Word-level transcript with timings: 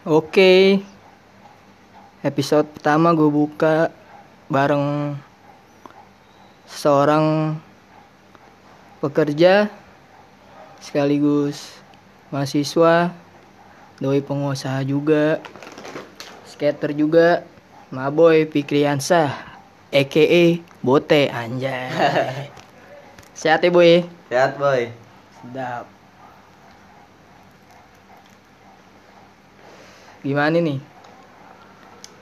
Oke, 0.00 0.80
episode 2.24 2.64
pertama 2.72 3.12
gue 3.12 3.28
buka 3.28 3.92
bareng 4.48 5.12
seorang 6.64 7.52
pekerja 9.04 9.68
sekaligus 10.80 11.84
mahasiswa, 12.32 13.12
doi 14.00 14.24
pengusaha 14.24 14.80
juga, 14.88 15.36
skater 16.48 16.96
juga, 16.96 17.44
Maboy 17.92 18.48
Fikriansah, 18.48 19.36
a.k.a. 19.92 20.64
Bote 20.80 21.28
anjay. 21.28 21.92
Sehat 23.40 23.60
ya 23.60 23.68
boy? 23.68 24.08
Sehat 24.32 24.56
boy. 24.56 24.88
Sedap. 25.44 25.99
Gimana 30.20 30.60
nih 30.60 30.80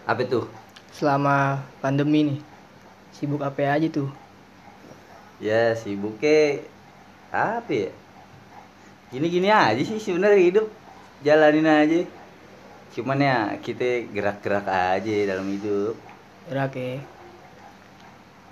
Apa 0.06 0.23
tuh? 0.25 0.47
selama 0.95 1.62
pandemi 1.79 2.20
nih? 2.27 2.41
Sibuk 3.15 3.43
apa 3.43 3.62
aja 3.75 3.87
tuh? 3.87 4.11
Ya 5.39 5.75
sibuknya 5.79 6.62
apa 7.30 7.70
ya? 7.70 7.91
Gini-gini 9.15 9.48
aja 9.51 9.79
sih 9.83 9.98
sebenarnya 10.03 10.42
hidup 10.42 10.66
jalanin 11.23 11.66
aja. 11.70 12.01
Cuman 12.95 13.19
ya 13.23 13.55
kita 13.62 14.11
gerak-gerak 14.11 14.67
aja 14.67 15.15
dalam 15.30 15.47
hidup. 15.55 15.95
Gerak 16.51 16.75
ya. 16.75 16.98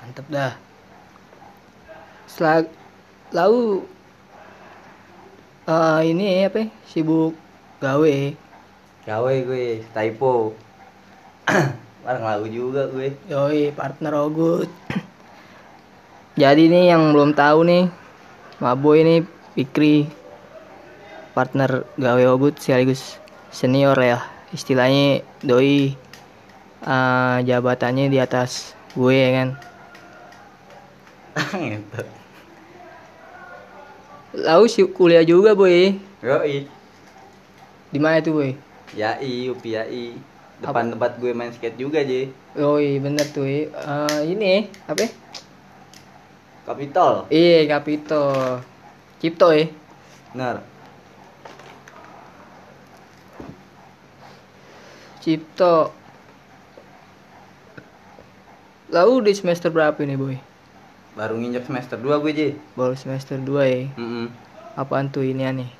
Mantep 0.02 0.26
dah. 0.30 0.52
Setelah 2.30 2.66
lalu 3.34 3.82
eh, 5.66 6.01
ini 6.06 6.46
apa? 6.46 6.59
ya, 6.62 6.66
Sibuk 6.87 7.34
gawe. 7.82 8.16
Gawe 9.06 9.34
gue 9.46 9.87
typo. 9.95 10.51
Barang 12.02 12.26
lagu 12.26 12.46
juga 12.51 12.90
gue. 12.90 13.15
Yoi, 13.30 13.71
partner 13.71 14.18
Ogut. 14.18 14.66
Jadi 16.43 16.66
nih 16.66 16.90
yang 16.90 17.15
belum 17.15 17.30
tahu 17.38 17.63
nih, 17.71 17.87
Maboy 18.59 19.07
ini 19.07 19.16
Fikri 19.54 20.10
partner 21.38 21.87
gawe 21.95 22.23
Ogut 22.35 22.59
sekaligus 22.59 23.23
senior 23.54 23.95
ya. 23.95 24.26
Istilahnya 24.51 25.23
doi 25.38 25.95
eh, 26.82 27.37
jabatannya 27.46 28.10
di 28.10 28.18
atas 28.18 28.74
gue 28.98 29.15
ya 29.15 29.30
kan. 29.38 29.48
gitu. 31.63 32.02
Lalu 34.35 34.66
si 34.66 34.82
kuliah 34.91 35.23
juga 35.23 35.54
boy. 35.54 35.95
Yoi. 36.26 36.66
Di 37.95 37.98
mana 38.02 38.18
tuh 38.18 38.35
boy? 38.35 38.65
Yai, 38.95 39.51
Upi 39.51 39.74
Yai. 39.74 40.15
Depan 40.62 40.95
tempat 40.95 41.18
gue 41.18 41.34
main 41.34 41.51
skate 41.51 41.76
juga 41.76 42.01
aja. 42.01 42.30
Yoi 42.56 43.02
bener 43.02 43.26
tuh. 43.34 43.45
Eh, 43.45 44.20
ini 44.24 44.70
apa? 44.87 45.10
Kapitol. 46.65 47.26
Iya 47.29 47.66
Kapito. 47.66 48.24
Cipto 49.18 49.51
ya. 49.51 49.66
Benar. 50.32 50.62
Cipto. 55.20 55.90
Lalu 58.87 59.14
di 59.29 59.32
semester 59.34 59.74
berapa 59.74 59.98
ini 60.07 60.14
boy? 60.14 60.38
Baru 61.16 61.40
nginjak 61.40 61.66
semester 61.66 61.96
2 61.98 62.23
gue, 62.23 62.32
Ji. 62.37 62.48
Baru 62.76 62.92
semester 62.95 63.40
2 63.40 63.66
ya. 63.66 63.88
Mm 63.96 64.28
Apaan 64.76 65.09
tuh 65.09 65.25
ini 65.25 65.48
aneh? 65.48 65.70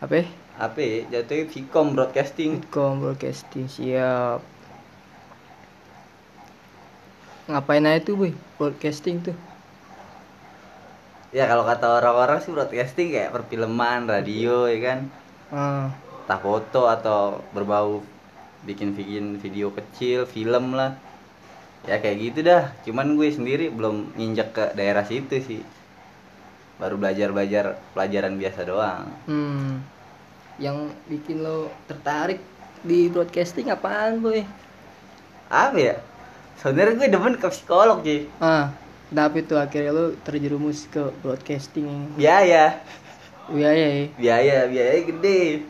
Apa? 0.00 0.24
Apa 0.58 0.78
ya? 0.80 0.96
Jatuhnya 1.12 1.44
Vcom 1.48 1.86
Broadcasting. 1.96 2.52
Kom 2.72 3.00
broadcasting 3.02 3.66
siap. 3.68 4.40
Ngapain 7.48 7.84
aja 7.88 8.00
tuh 8.06 8.14
boy? 8.20 8.32
Broadcasting 8.58 9.16
tuh. 9.26 9.36
Ya 11.32 11.44
kalau 11.48 11.64
kata 11.64 11.86
orang-orang 11.98 12.38
sih 12.44 12.52
broadcasting 12.52 13.08
kayak 13.14 13.32
perfilman, 13.32 14.04
radio 14.04 14.68
ya 14.68 14.78
kan. 14.86 14.98
Ah, 15.52 15.88
Entah 16.24 16.38
foto 16.40 16.82
atau 16.86 17.20
berbau 17.56 18.04
bikin-bikin 18.68 19.40
video 19.42 19.68
kecil, 19.74 20.24
film 20.28 20.76
lah. 20.78 20.92
Ya 21.88 21.96
kayak 22.02 22.18
gitu 22.20 22.38
dah. 22.46 22.70
Cuman 22.86 23.16
gue 23.18 23.28
sendiri 23.32 23.66
belum 23.72 24.14
nginjek 24.16 24.48
ke 24.56 24.64
daerah 24.78 25.02
situ 25.10 25.36
sih. 25.42 25.60
Baru 26.80 26.96
belajar-belajar 27.00 27.78
pelajaran 27.94 28.34
biasa 28.40 28.60
doang. 28.66 29.04
hmm. 29.26 30.01
Yang 30.62 30.76
bikin 31.10 31.42
lo 31.42 31.66
tertarik 31.84 32.38
di 32.80 33.10
broadcasting 33.10 33.66
apaan 33.68 34.22
boy? 34.22 34.46
Apa 35.50 35.74
ya? 35.76 35.96
Sebenarnya 36.54 36.94
gue 36.96 37.08
demen 37.10 37.34
ke 37.34 37.50
psikolog 37.50 37.98
sih. 38.00 38.30
Ah, 38.38 38.70
tapi 39.10 39.42
tuh 39.42 39.58
akhirnya 39.58 39.90
lo 39.90 40.14
terjerumus 40.22 40.86
ke 40.86 41.10
broadcasting. 41.18 42.14
Biaya, 42.14 42.78
Iya 43.50 43.70
ya. 43.74 43.88
ya. 43.90 44.06
biaya, 44.14 44.56
biaya 44.70 45.02
gede. 45.02 45.66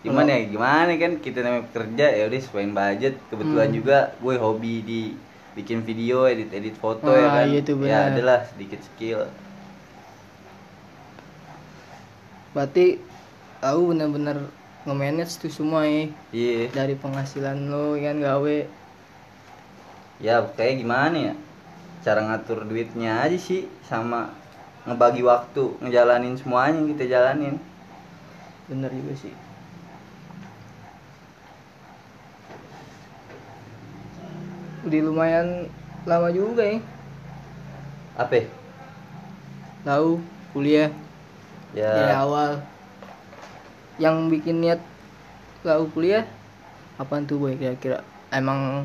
Cuman 0.00 0.24
ya 0.24 0.40
gimana 0.44 0.92
kan 0.96 1.12
kita 1.16 1.44
namanya 1.44 1.68
kerja 1.70 2.06
ya 2.10 2.24
udah 2.24 2.40
sesuaiin 2.40 2.72
budget. 2.72 3.14
Kebetulan 3.28 3.68
Hmm. 3.68 3.76
juga 3.76 3.98
gue 4.16 4.34
hobi 4.36 4.74
di 4.80 5.00
bikin 5.52 5.84
video, 5.84 6.24
edit 6.24 6.48
edit 6.50 6.76
foto 6.76 7.08
Ah, 7.08 7.16
ya 7.16 7.28
kan. 7.30 7.44
iya 7.46 7.60
tuh 7.60 7.76
ya 7.84 7.98
adalah 8.08 8.48
sedikit 8.48 8.80
skill. 8.82 9.28
Berarti 12.52 13.00
tahu 13.64 13.96
bener-bener 13.96 14.44
nge-manage 14.84 15.40
tuh 15.40 15.48
semua 15.48 15.88
ya. 15.88 16.12
Iya. 16.36 16.68
Dari 16.76 17.00
penghasilan 17.00 17.72
lo 17.72 17.96
kan 17.96 18.20
gawe. 18.20 18.58
Ya 20.20 20.44
kayak 20.52 20.84
gimana 20.84 21.32
ya? 21.32 21.34
Cara 22.04 22.20
ngatur 22.28 22.68
duitnya 22.68 23.24
aja 23.24 23.40
sih 23.40 23.64
sama 23.88 24.28
ngebagi 24.84 25.24
waktu, 25.24 25.80
ngejalanin 25.80 26.36
semuanya 26.36 26.76
yang 26.76 26.88
kita 26.92 27.04
jalanin. 27.08 27.56
Bener 28.68 28.92
juga 28.92 29.16
sih. 29.16 29.32
Udah 34.84 35.00
lumayan 35.00 35.72
lama 36.04 36.28
juga 36.28 36.68
ya. 36.68 36.84
Apa? 38.20 38.44
ya? 38.44 38.46
Tahu 39.88 40.20
kuliah 40.52 40.92
Ya 41.72 41.88
dari 41.88 42.12
awal. 42.12 42.73
Yang 43.98 44.16
bikin 44.32 44.56
niat 44.60 44.80
lau 45.64 45.86
kuliah 45.94 46.26
apaan 46.98 47.24
tuh 47.26 47.38
boy 47.40 47.54
kira-kira? 47.56 48.02
Emang 48.30 48.84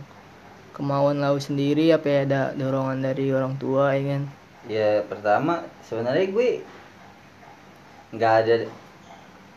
kemauan 0.74 1.20
lau 1.20 1.36
sendiri 1.42 1.92
apa 1.92 2.08
ya 2.08 2.20
ada 2.26 2.42
dorongan 2.56 3.04
dari 3.04 3.34
orang 3.34 3.58
tua 3.60 3.94
ya 3.98 4.16
kan? 4.16 4.24
ya 4.70 5.02
pertama 5.08 5.66
sebenarnya 5.82 6.30
gue 6.30 6.62
nggak 8.12 8.34
ada 8.44 8.56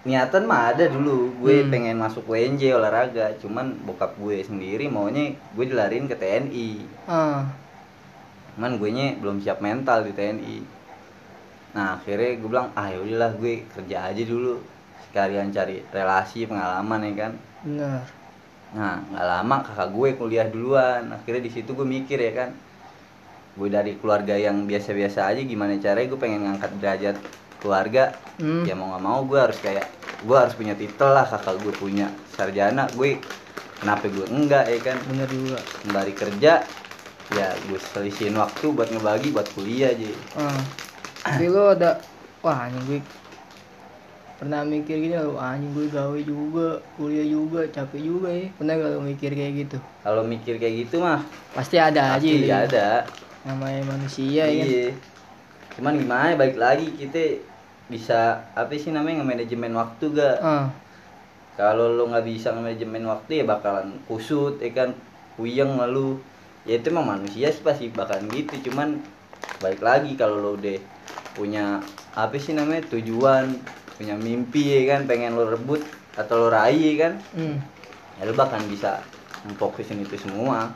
niatan 0.02 0.44
mah 0.46 0.72
ada 0.72 0.88
dulu 0.88 1.30
gue 1.42 1.62
Hmm. 1.62 1.70
pengen 1.70 1.96
masuk 1.98 2.24
WNJ 2.26 2.72
olahraga 2.72 3.34
cuman 3.42 3.76
bokap 3.84 4.14
gue 4.16 4.40
sendiri 4.42 4.86
maunya 4.88 5.34
gue 5.52 5.64
dilarin 5.68 6.06
ke 6.10 6.16
TNI 6.16 6.68
Ah, 7.06 7.50
cuman 8.54 8.78
gue 8.78 8.90
nya 8.94 9.06
belum 9.20 9.42
siap 9.42 9.58
mental 9.60 10.06
di 10.06 10.12
TNI 10.14 10.56
nah 11.74 11.98
akhirnya 11.98 12.38
gue 12.40 12.48
bilang 12.48 12.68
ah 12.78 12.88
yaudahlah 12.88 13.32
gue 13.36 13.54
kerja 13.74 14.10
aja 14.10 14.22
dulu 14.22 14.58
sekalian 15.04 15.50
cari 15.50 15.82
relasi 15.88 16.44
pengalaman 16.44 17.00
ya 17.02 17.12
kan 17.18 17.32
bener. 17.62 18.00
nah 18.72 18.96
nggak 19.02 19.26
lama 19.26 19.56
kakak 19.62 19.88
gue 19.90 20.08
kuliah 20.16 20.46
duluan 20.46 21.02
akhirnya 21.08 21.42
di 21.42 21.50
situ 21.50 21.72
gue 21.72 21.84
mikir 21.84 22.18
ya 22.18 22.32
kan 22.34 22.50
gue 23.52 23.68
dari 23.68 23.92
keluarga 23.96 24.32
yang 24.32 24.64
biasa-biasa 24.64 25.28
aja 25.28 25.40
gimana 25.40 25.76
caranya 25.76 26.08
gue 26.08 26.16
pengen 26.16 26.40
ngangkat 26.42 26.70
derajat 26.78 27.16
keluarga 27.58 28.16
Hmm. 28.32 28.64
ya 28.64 28.72
mau 28.72 28.88
nggak 28.88 29.04
mau 29.04 29.20
gue 29.22 29.36
harus 29.36 29.60
kayak 29.60 29.84
gue 30.24 30.32
harus 30.32 30.56
punya 30.56 30.72
titel 30.72 31.12
lah 31.12 31.22
kakak 31.22 31.60
gue 31.60 31.74
punya 31.76 32.08
sarjana 32.32 32.88
gue 32.90 33.20
kenapa 33.76 34.08
gue 34.08 34.24
enggak 34.24 34.64
ya 34.66 34.78
kan 34.80 34.96
Bener 35.04 35.28
juga. 35.28 35.60
sembari 35.78 36.14
kerja 36.16 36.52
ya 37.28 37.48
gue 37.60 37.78
selisihin 37.92 38.34
waktu 38.34 38.72
buat 38.72 38.88
ngebagi 38.88 39.28
buat 39.30 39.46
kuliah 39.52 39.92
aja 39.92 40.08
Ah. 40.34 40.56
Tapi 41.22 41.44
lo 41.46 41.70
ada 41.70 42.00
wah 42.40 42.56
anjing 42.56 42.82
gue 42.88 43.00
pernah 44.42 44.66
mikir 44.66 44.98
gini 44.98 45.14
lo 45.14 45.38
anjing 45.38 45.70
gue 45.70 45.86
gawe 45.86 46.18
juga 46.26 46.74
kuliah 46.98 47.22
juga 47.22 47.62
capek 47.70 48.02
juga 48.02 48.26
ya. 48.26 48.50
Pernah 48.58 48.74
gak 48.74 48.90
lo 48.90 49.00
mikir 49.06 49.30
kayak 49.38 49.52
gitu? 49.54 49.78
Kalau 50.02 50.26
mikir 50.26 50.58
kayak 50.58 50.74
gitu 50.82 50.98
mah 50.98 51.22
pasti 51.54 51.78
ada 51.78 52.18
aja 52.18 52.18
pasti 52.18 52.50
ya. 52.50 52.66
ada. 52.66 52.86
Namanya 53.46 53.86
manusia 53.86 54.42
ya 54.42 54.66
kan? 54.66 54.66
Iya. 54.66 54.86
Cuman 55.78 55.94
gimana 55.94 56.34
balik 56.34 56.58
lagi 56.58 56.90
kita 56.90 57.38
bisa 57.86 58.42
apa 58.58 58.74
sih 58.74 58.90
namanya 58.90 59.22
nge-manajemen 59.22 59.78
waktu 59.78 60.04
gak 60.10 60.36
ah. 60.42 60.66
Kalau 61.54 61.94
lo 61.94 62.10
nggak 62.10 62.26
bisa 62.26 62.50
nge-manajemen 62.50 63.06
waktu 63.06 63.30
ya 63.38 63.44
bakalan 63.46 63.94
kusut 64.10 64.58
ya 64.58 64.74
kan? 64.74 64.90
Puyeng 65.38 65.78
lalu 65.78 66.18
ya 66.66 66.82
itu 66.82 66.90
emang 66.90 67.06
manusia 67.14 67.46
sih 67.54 67.62
pasti 67.62 67.94
bakalan 67.94 68.26
gitu. 68.34 68.58
Cuman 68.66 68.98
balik 69.62 69.86
lagi 69.86 70.18
kalau 70.18 70.42
lo 70.42 70.58
udah 70.58 70.82
punya 71.38 71.78
apa 72.18 72.34
sih 72.42 72.58
namanya 72.58 72.90
tujuan 72.90 73.54
punya 73.96 74.14
mimpi 74.16 74.82
ya 74.82 74.96
kan? 74.96 75.08
Pengen 75.08 75.34
lo 75.36 75.48
rebut 75.48 75.82
atau 76.16 76.46
lo 76.46 76.48
raih 76.52 76.98
kan? 77.00 77.12
Hmm. 77.32 77.56
ya 78.20 78.28
lo 78.28 78.32
bahkan 78.36 78.60
bisa 78.68 79.00
memfokusin 79.48 80.02
itu 80.04 80.16
semua. 80.20 80.72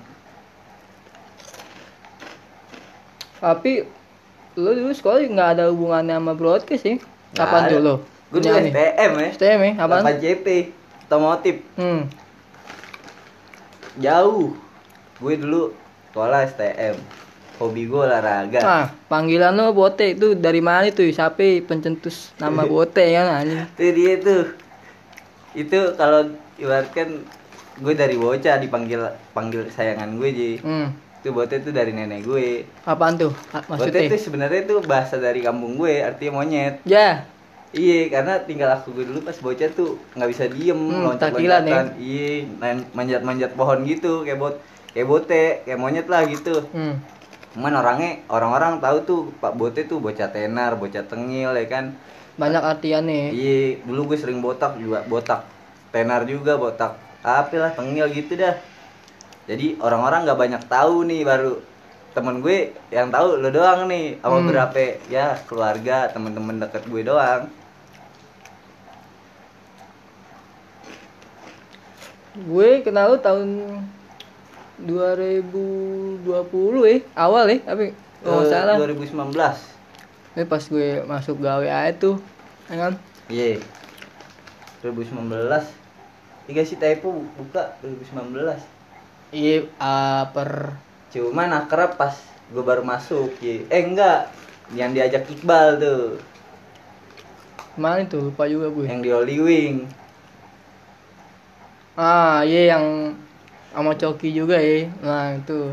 Tapi 3.37 3.85
lu 4.57 4.71
dulu 4.73 4.93
sekolah 4.97 5.21
nggak 5.21 5.51
ada 5.61 5.65
hubungannya 5.69 6.17
sama 6.17 6.33
broadcast 6.33 6.81
sih 6.81 6.97
apaan 7.37 7.69
tuh 7.69 7.81
lo 7.85 7.95
gue 8.33 8.41
dulu. 8.41 8.57
STM 8.57 9.13
ya. 9.21 9.29
STM 9.37 9.61
ya? 9.61 9.73
Apaan? 9.85 10.03
8 10.03 10.19
JP 10.19 10.47
otomotif. 11.07 11.57
Hmm. 11.79 12.11
jauh. 14.01 14.57
Gue 15.17 15.35
dulu 15.41 15.73
sekolah 16.11 16.49
STM 16.51 16.97
hobi 17.57 17.85
gue 17.85 17.97
olahraga. 17.99 18.61
Ah 18.61 18.87
panggilan 19.07 19.53
lo 19.53 19.73
bote 19.73 20.13
itu 20.13 20.35
dari 20.35 20.61
mana 20.61 20.89
tuh? 20.89 21.07
Siapa 21.07 21.41
pencetus 21.63 22.37
nama 22.37 22.63
bote 22.69 23.01
kan? 23.03 23.43
Anjing. 23.43 23.65
Itu 23.73 23.91
dia 23.93 24.13
tuh. 24.19 24.43
Itu 25.53 25.79
kalau 25.95 26.29
ibaratkan 26.57 27.25
gue 27.77 27.93
dari 27.93 28.15
bocah 28.15 28.57
dipanggil 28.57 29.01
panggil 29.33 29.69
sayangan 29.69 30.17
gue 30.17 30.31
ji. 30.31 30.53
Hmm. 30.61 30.93
itu 31.17 31.35
bote 31.35 31.59
itu 31.59 31.75
dari 31.75 31.91
nenek 31.91 32.23
gue 32.23 32.63
apaan 32.83 33.19
tuh? 33.19 33.35
Ah, 33.51 33.59
bote 33.61 33.91
maksudnya? 33.91 34.07
itu 34.07 34.17
sebenarnya 34.21 34.63
itu 34.63 34.79
bahasa 34.81 35.19
dari 35.19 35.43
kampung 35.43 35.75
gue 35.75 35.99
artinya 35.99 36.39
monyet. 36.39 36.79
Ya. 36.87 37.27
Iya 37.75 38.09
karena 38.09 38.39
tinggal 38.39 38.71
aku 38.71 38.95
gue 38.95 39.05
dulu 39.05 39.21
pas 39.21 39.35
bocah 39.35 39.67
tuh 39.69 39.99
nggak 40.15 40.31
bisa 40.31 40.45
diem 40.47 40.79
Hmm, 40.79 41.03
loncat 41.05 41.35
takilan 41.35 41.63
ya. 41.67 41.83
iya 41.99 42.47
manjat 42.95 43.21
manjat 43.21 43.51
pohon 43.53 43.83
gitu 43.83 44.23
kayak 44.23 44.39
bot 44.39 44.55
kayak 44.95 45.03
bote 45.05 45.45
kayak 45.67 45.77
monyet 45.77 46.07
lah 46.07 46.23
gitu. 46.25 46.63
Hmm. 46.71 46.95
Cuman 47.57 47.73
orangnya 47.81 48.11
orang-orang 48.29 48.79
tahu 48.85 48.99
tuh 49.09 49.21
pak 49.41 49.57
bote 49.57 49.89
tuh 49.89 49.99
bocah 49.99 50.29
tenar 50.29 50.77
bocah 50.77 51.05
tengil 51.09 51.57
ya 51.57 51.67
kan 51.67 51.85
banyak 52.37 52.61
artiannya 52.63 53.33
Iya, 53.33 53.81
dulu 53.89 54.13
gue 54.13 54.19
sering 54.21 54.45
botak 54.45 54.77
juga, 54.77 55.01
botak 55.09 55.41
tenar 55.89 56.29
juga, 56.29 56.61
botak 56.61 56.93
apa 57.25 57.57
lah, 57.57 57.73
tengil 57.73 58.07
gitu 58.13 58.37
dah. 58.37 58.55
Jadi 59.49 59.81
orang-orang 59.81 60.29
nggak 60.29 60.41
banyak 60.45 60.63
tahu 60.69 61.09
nih 61.09 61.23
baru 61.25 61.53
temen 62.13 62.41
gue 62.45 62.59
yang 62.93 63.09
tahu 63.13 63.41
lo 63.41 63.49
doang 63.53 63.89
nih 63.89 64.21
sama 64.21 64.41
Hmm. 64.41 64.49
berapa 64.49 64.83
ya 65.13 65.27
keluarga 65.49 66.09
temen-temen 66.13 66.57
deket 66.61 66.83
gue 66.89 67.03
doang 67.05 67.43
gue 72.37 72.71
kenal 72.85 73.17
lu 73.17 73.19
tahun 73.21 73.49
2020 74.79 76.21
eh 76.85 77.01
awal 77.15 77.49
eh 77.49 77.61
tapi 77.61 77.97
kalau 78.21 78.41
nggak 78.41 78.49
Eh, 78.49 78.53
salah. 78.53 78.77
2019 78.77 79.33
ini 80.37 80.45
pas 80.45 80.63
gue 80.63 80.89
masuk 81.03 81.37
gawe 81.39 81.65
aja 81.65 81.93
tuh 81.97 82.17
ya 82.67 82.77
kan? 82.79 82.93
Iya. 83.27 83.57
2019 84.81 85.25
Tiga 86.47 86.63
si 86.63 86.77
typo 86.77 87.11
buka 87.35 87.75
2019 87.81 88.37
iya 89.33 89.67
ah, 89.77 90.31
per 90.31 90.77
cuman 91.09 91.51
akrab 91.57 91.97
pas 91.97 92.15
gue 92.47 92.61
baru 92.61 92.83
masuk 92.83 93.33
ya. 93.41 93.65
eh 93.67 93.83
enggak. 93.83 94.31
Yang 94.69 94.91
diajak 94.93 95.23
Iqbal 95.29 95.79
tuh. 95.79 96.19
Mana 97.75 98.03
itu 98.03 98.19
lupa 98.21 98.47
juga 98.47 98.67
gue. 98.69 98.87
Yang 98.87 99.01
di 99.01 99.11
Holy 99.11 99.37
Wing 99.41 99.77
ah 101.97 102.45
iya 102.45 102.77
yang 102.77 103.17
sama 103.73 103.93
Coki 103.95 104.31
juga 104.31 104.57
ya. 104.57 104.87
Nah 105.01 105.35
itu. 105.35 105.73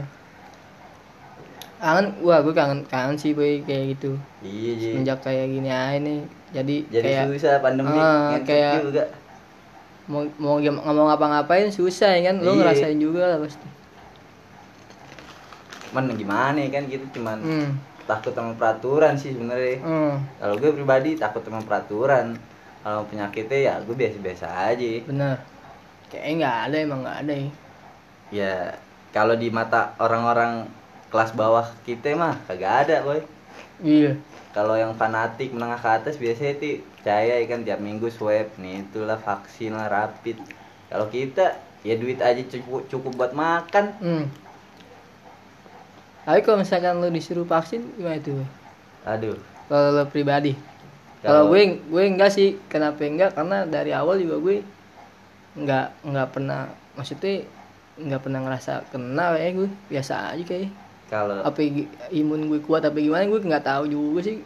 Kangen 1.77 2.15
wah 2.23 2.39
gue 2.39 2.55
kangen 2.55 2.79
kangen 2.87 3.19
sih 3.19 3.35
boy 3.35 3.59
kayak 3.61 3.99
gitu. 3.99 4.15
Iya 4.39 4.71
Ji. 4.79 4.87
semenjak 4.95 5.19
kayak 5.19 5.51
gini 5.51 5.67
aja 5.67 5.99
nih 5.99 6.23
jadi, 6.53 6.75
jadi 6.87 7.03
kayak 7.03 7.25
susah 7.35 7.59
pandemi 7.59 7.91
Ah, 7.91 8.31
ngentot 8.31 8.47
kayak- 8.47 8.83
juga. 8.87 9.03
mau 10.03 10.23
mau 10.37 10.55
ngomong 10.59 11.07
ngapa-ngapain 11.11 11.67
susah 11.67 12.15
ya 12.15 12.31
kan? 12.31 12.39
Lo 12.39 12.55
Iya. 12.55 12.59
ngerasain 12.61 12.99
juga 12.99 13.23
lah 13.25 13.39
pasti. 13.39 13.67
Cuman 15.91 16.15
gimana 16.15 16.55
ya 16.55 16.69
kan 16.71 16.87
kita 16.87 17.03
cuman 17.11 17.37
hmm. 17.39 17.69
takut 18.05 18.31
sama 18.31 18.55
peraturan 18.55 19.13
sih 19.19 19.35
sebenarnya. 19.35 19.79
Hmm. 19.83 20.15
kalau 20.39 20.55
gue 20.55 20.71
pribadi 20.71 21.15
takut 21.15 21.43
sama 21.43 21.59
peraturan. 21.59 22.35
Kalau 22.79 23.07
penyakitnya 23.07 23.59
ya 23.59 23.73
gue 23.79 23.95
biasa-biasa 23.95 24.47
aja. 24.71 24.87
Bener. 25.03 25.35
Kayaknya 26.07 26.33
nggak 26.37 26.57
ada 26.63 26.77
emang 26.79 26.99
nggak 27.03 27.19
ada 27.23 27.33
ya 27.33 27.49
ya 28.33 28.73
kalau 29.13 29.37
di 29.37 29.53
mata 29.53 29.93
orang-orang 30.01 30.65
kelas 31.13 31.37
bawah 31.37 31.69
kita 31.85 32.17
mah 32.17 32.41
kagak 32.49 32.89
ada 32.89 33.05
boy. 33.05 33.21
Iya. 33.85 34.17
Kalau 34.49 34.73
yang 34.73 34.97
fanatik 34.97 35.53
menengah 35.53 35.77
ke 35.77 35.89
atas 35.89 36.17
biasanya 36.17 36.57
itu 36.57 36.81
percaya 36.97 37.37
ya 37.37 37.45
kan 37.45 37.61
tiap 37.61 37.77
minggu 37.77 38.09
swab 38.09 38.49
nih 38.57 38.81
itulah 38.81 39.21
vaksin 39.21 39.77
lah 39.77 39.85
rapid. 39.85 40.41
Kalau 40.89 41.05
kita 41.13 41.61
ya 41.85 41.93
duit 41.93 42.17
aja 42.17 42.41
cukup 42.49 42.89
cukup 42.89 43.11
buat 43.13 43.33
makan. 43.37 43.85
Hmm. 44.01 44.25
tapi 46.23 46.39
kalau 46.39 46.63
misalkan 46.63 47.03
lo 47.03 47.11
disuruh 47.11 47.43
vaksin 47.43 47.83
gimana 47.99 48.15
itu 48.15 48.31
aduh. 49.03 49.35
Kalau 49.67 49.91
lo 49.91 50.07
pribadi? 50.07 50.55
Kalau- 51.19 51.51
gue 51.51 51.83
gue 51.83 52.03
enggak 52.07 52.31
sih. 52.31 52.55
Kenapa 52.71 53.03
enggak? 53.03 53.35
Karena 53.35 53.67
dari 53.67 53.91
awal 53.91 54.23
juga 54.23 54.39
gue 54.39 54.63
nggak 55.59 56.07
nggak 56.07 56.27
pernah 56.31 56.71
maksudnya 56.95 57.43
nggak 57.93 58.21
pernah 58.25 58.41
ngerasa 58.41 58.89
kena 58.89 59.37
ya 59.37 59.49
gue 59.53 59.69
biasa 59.89 60.33
aja 60.33 60.43
kayak. 60.43 60.71
Kalau 61.13 61.45
apa 61.45 61.59
imun 62.09 62.49
gue 62.49 62.59
kuat 62.65 62.81
apa 62.89 62.97
gimana 62.97 63.29
gue 63.29 63.41
nggak 63.41 63.65
tahu 63.65 63.83
juga 63.85 64.19
sih. 64.25 64.41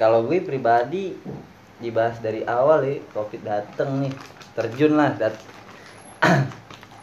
Kalau 0.00 0.26
gue 0.26 0.42
pribadi 0.42 1.14
dibahas 1.80 2.18
dari 2.20 2.44
awal 2.44 2.84
ya 2.84 2.96
covid 3.16 3.40
dateng 3.40 4.04
nih 4.04 4.12
terjun 4.52 4.92
lah 4.98 5.16
dat 5.16 5.34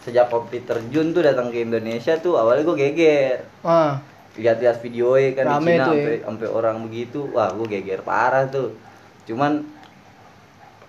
sejak 0.06 0.30
covid 0.30 0.70
terjun 0.70 1.16
tuh 1.16 1.26
datang 1.26 1.50
ke 1.50 1.64
Indonesia 1.64 2.20
tuh 2.20 2.36
awalnya 2.36 2.68
gue 2.68 2.78
geger. 2.78 3.48
Ah. 3.64 4.04
Lihat-lihat 4.38 4.78
video 4.86 5.18
kan 5.34 5.46
Rame 5.50 5.58
di 5.58 5.66
Cina 5.66 5.74
ya. 5.74 5.86
sampai 5.88 6.16
sampai 6.22 6.48
orang 6.52 6.78
begitu 6.86 7.20
wah 7.32 7.50
gue 7.56 7.68
geger 7.72 8.04
parah 8.04 8.46
tuh. 8.52 8.76
Cuman 9.24 9.64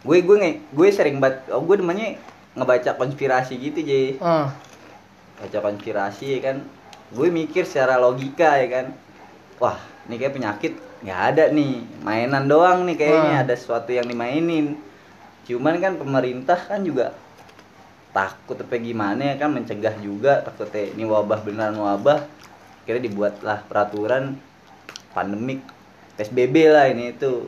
gue 0.03 0.19
gue 0.23 0.37
nge, 0.39 0.53
gue 0.75 0.89
sering 0.95 1.19
bat 1.19 1.47
oh, 1.51 1.63
gue 1.63 1.79
namanya 1.79 2.15
ngebaca 2.59 2.99
konspirasi 2.99 3.55
gitu 3.57 3.81
jadi 3.81 4.19
ah. 4.19 4.51
Baca 5.39 5.59
konspirasi 5.63 6.35
ya 6.35 6.41
kan. 6.43 6.57
Gue 7.15 7.31
mikir 7.31 7.63
secara 7.63 7.95
logika 7.97 8.59
ya 8.59 8.67
kan. 8.69 8.87
Wah 9.63 9.79
ini 10.11 10.19
kayak 10.19 10.35
penyakit 10.35 10.73
nggak 11.07 11.21
ada 11.35 11.45
nih. 11.55 11.87
Mainan 12.03 12.51
doang 12.51 12.83
nih 12.85 12.99
kayaknya 12.99 13.35
Ah. 13.39 13.45
ada 13.47 13.55
sesuatu 13.55 13.95
yang 13.95 14.11
dimainin. 14.11 14.75
Cuman 15.47 15.79
kan 15.79 15.95
pemerintah 15.95 16.59
kan 16.59 16.83
juga 16.83 17.15
takut 18.11 18.59
apa 18.59 18.75
gimana 18.77 19.33
ya 19.33 19.35
kan. 19.39 19.55
Mencegah 19.55 19.95
juga 20.03 20.43
takutnya 20.43 20.91
ini 20.91 21.07
wabah 21.07 21.41
beneran 21.47 21.79
wabah. 21.79 22.27
Kira 22.83 22.99
dibuatlah 22.99 23.63
peraturan 23.71 24.35
pandemik 25.15 25.63
PSBB 26.19 26.75
lah 26.75 26.91
ini 26.91 27.15
itu 27.15 27.47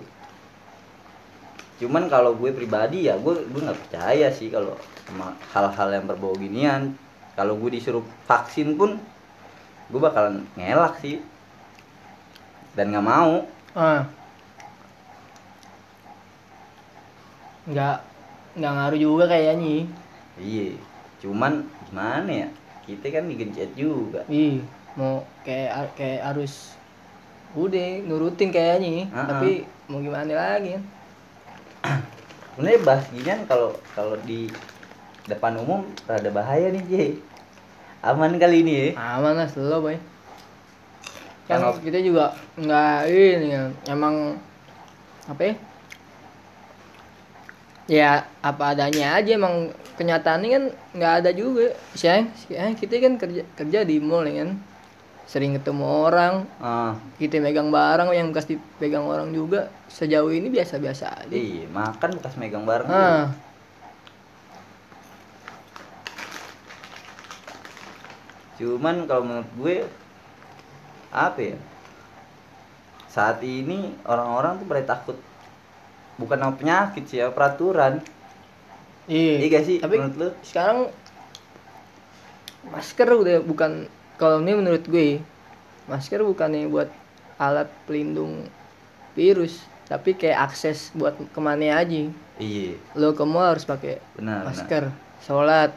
cuman 1.81 2.13
kalau 2.13 2.37
gue 2.37 2.53
pribadi 2.53 3.09
ya 3.09 3.17
gue 3.17 3.41
gue 3.49 3.61
nggak 3.65 3.81
percaya 3.89 4.29
sih 4.29 4.53
kalau 4.53 4.77
sama 5.11 5.35
hal-hal 5.51 5.89
yang 5.91 6.07
berbau 6.07 6.39
ginian. 6.39 6.95
Kalau 7.35 7.59
gue 7.59 7.75
disuruh 7.75 8.07
vaksin 8.31 8.79
pun 8.79 9.03
gue 9.91 10.01
bakalan 10.01 10.47
ngelak 10.55 11.03
sih. 11.03 11.19
Dan 12.79 12.95
nggak 12.95 13.07
mau. 13.07 13.51
Ah. 13.75 14.07
Nggak 17.67 17.97
nggak 18.55 18.73
ngaruh 18.79 19.01
juga 19.03 19.25
kayaknya. 19.27 19.91
Iya 20.39 20.79
cuman 21.21 21.67
gimana 21.91 22.31
ya? 22.31 22.49
Kita 22.87 23.07
kan 23.11 23.27
digencet 23.27 23.75
juga. 23.75 24.23
Ih 24.31 24.63
mau 24.99 25.23
kayak 25.47 25.95
kayak 25.95 26.23
harus 26.27 26.75
udah 27.55 28.07
nurutin 28.07 28.55
kayaknya. 28.55 29.11
Ah, 29.11 29.27
tapi 29.27 29.67
mau 29.91 29.99
gimana 29.99 30.31
lagi? 30.31 30.79
Sebenarnya 32.55 32.81
bahas 32.87 33.07
ginian 33.15 33.41
kalau 33.47 33.75
kalau 33.95 34.19
di 34.27 34.51
depan 35.29 35.57
umum 35.61 35.85
rada 36.09 36.31
bahaya 36.33 36.73
nih 36.73 36.85
J 36.89 36.95
aman 38.01 38.33
kali 38.41 38.65
ini 38.65 38.73
ya? 38.73 38.89
Aman 38.97 39.37
lah 39.37 39.49
slow 39.49 39.85
boy. 39.85 39.97
Kan 41.45 41.61
Kalau- 41.61 41.83
kita 41.85 42.01
juga 42.01 42.33
nggak 42.57 42.97
ini 43.13 43.49
emang 43.91 44.41
apa 45.29 45.43
ya? 45.45 45.55
Ya 47.91 48.11
apa 48.41 48.73
adanya 48.73 49.19
aja 49.19 49.35
emang 49.35 49.75
kenyataannya 49.99 50.49
kan 50.49 50.65
nggak 50.97 51.13
ada 51.21 51.31
juga. 51.35 51.75
Sih 51.93 52.09
kita 52.49 52.95
kan 53.03 53.19
kerja 53.19 53.43
kerja 53.59 53.79
di 53.85 53.99
mall 54.01 54.25
ya 54.31 54.47
kan? 54.47 54.57
Sering 55.27 55.55
ketemu 55.59 55.85
orang. 55.87 56.47
Ah. 56.59 56.97
Kita 57.21 57.39
megang 57.39 57.69
barang 57.71 58.11
yang 58.15 58.33
bekas 58.33 58.49
dipegang 58.49 59.05
orang 59.05 59.35
juga. 59.35 59.69
Sejauh 59.91 60.31
ini 60.33 60.49
biasa-biasa 60.49 61.27
aja. 61.27 61.35
Iya 61.35 61.67
makan 61.69 62.17
bekas 62.17 62.35
megang 62.41 62.65
bareng 62.65 62.89
tuh. 62.89 62.95
ah 62.97 63.50
cuman 68.61 69.09
kalau 69.09 69.25
menurut 69.25 69.51
gue 69.57 69.77
apa 71.11 71.41
ya 71.41 71.57
saat 73.09 73.41
ini 73.41 73.97
orang-orang 74.05 74.61
tuh 74.61 74.67
pada 74.67 74.85
takut 74.87 75.17
bukan 76.15 76.39
sama 76.39 76.55
penyakit 76.55 77.05
sih 77.05 77.19
ya 77.19 77.33
peraturan 77.33 78.05
Iya. 79.11 79.43
Iya 79.43 79.47
gak 79.51 79.65
sih 79.67 79.77
Tapi 79.81 79.95
menurut 79.97 80.17
lu? 80.17 80.29
sekarang 80.41 80.87
masker 82.71 83.09
udah 83.11 83.43
bukan 83.43 83.89
kalau 84.15 84.39
ini 84.39 84.53
menurut 84.55 84.85
gue 84.85 85.19
masker 85.89 86.23
bukannya 86.23 86.69
buat 86.69 86.87
alat 87.35 87.67
pelindung 87.89 88.47
virus 89.13 89.59
tapi 89.91 90.15
kayak 90.15 90.47
akses 90.47 90.95
buat 90.95 91.17
ke 91.17 91.41
mana 91.41 91.75
aja 91.75 92.07
Iya, 92.39 92.79
lo 92.95 93.13
ke 93.13 93.21
mall 93.21 93.53
harus 93.53 93.67
pakai 93.67 93.99
benar. 94.15 94.45
benar. 94.45 94.47
masker 94.47 94.85
sholat 95.21 95.73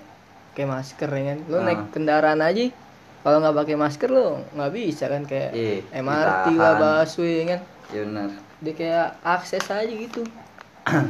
pakai 0.53 0.65
masker 0.65 1.09
ya 1.09 1.23
kan 1.27 1.39
lo 1.47 1.57
Ah. 1.57 1.65
naik 1.65 1.81
kendaraan 1.89 2.37
aja 2.39 2.69
kalau 3.19 3.37
nggak 3.39 3.57
pakai 3.57 3.75
masker 3.75 4.05
lo 4.07 4.45
nggak 4.53 4.69
bisa 4.71 5.05
kan 5.07 5.25
kayak 5.25 5.49
Iya, 5.51 5.81
MRT 5.95 6.45
ditahan. 6.47 6.61
lah 6.61 6.73
busway 7.01 7.33
ya 7.33 7.45
kan 7.47 7.59
Iya 7.89 8.01
benar. 8.05 8.29
dia 8.59 8.73
kayak 8.73 9.07
akses 9.23 9.65
aja 9.65 9.89
gitu 9.89 10.21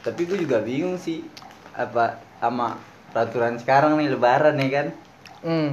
Tapi 0.00 0.20
gue 0.22 0.38
juga 0.38 0.60
bingung 0.60 0.96
sih 0.96 1.24
apa 1.70 2.16
sama 2.36 2.76
peraturan 3.10 3.56
sekarang 3.56 3.96
nih 3.96 4.08
lebaran 4.10 4.56
ya 4.56 4.68
kan. 4.70 4.86
hmm. 5.42 5.70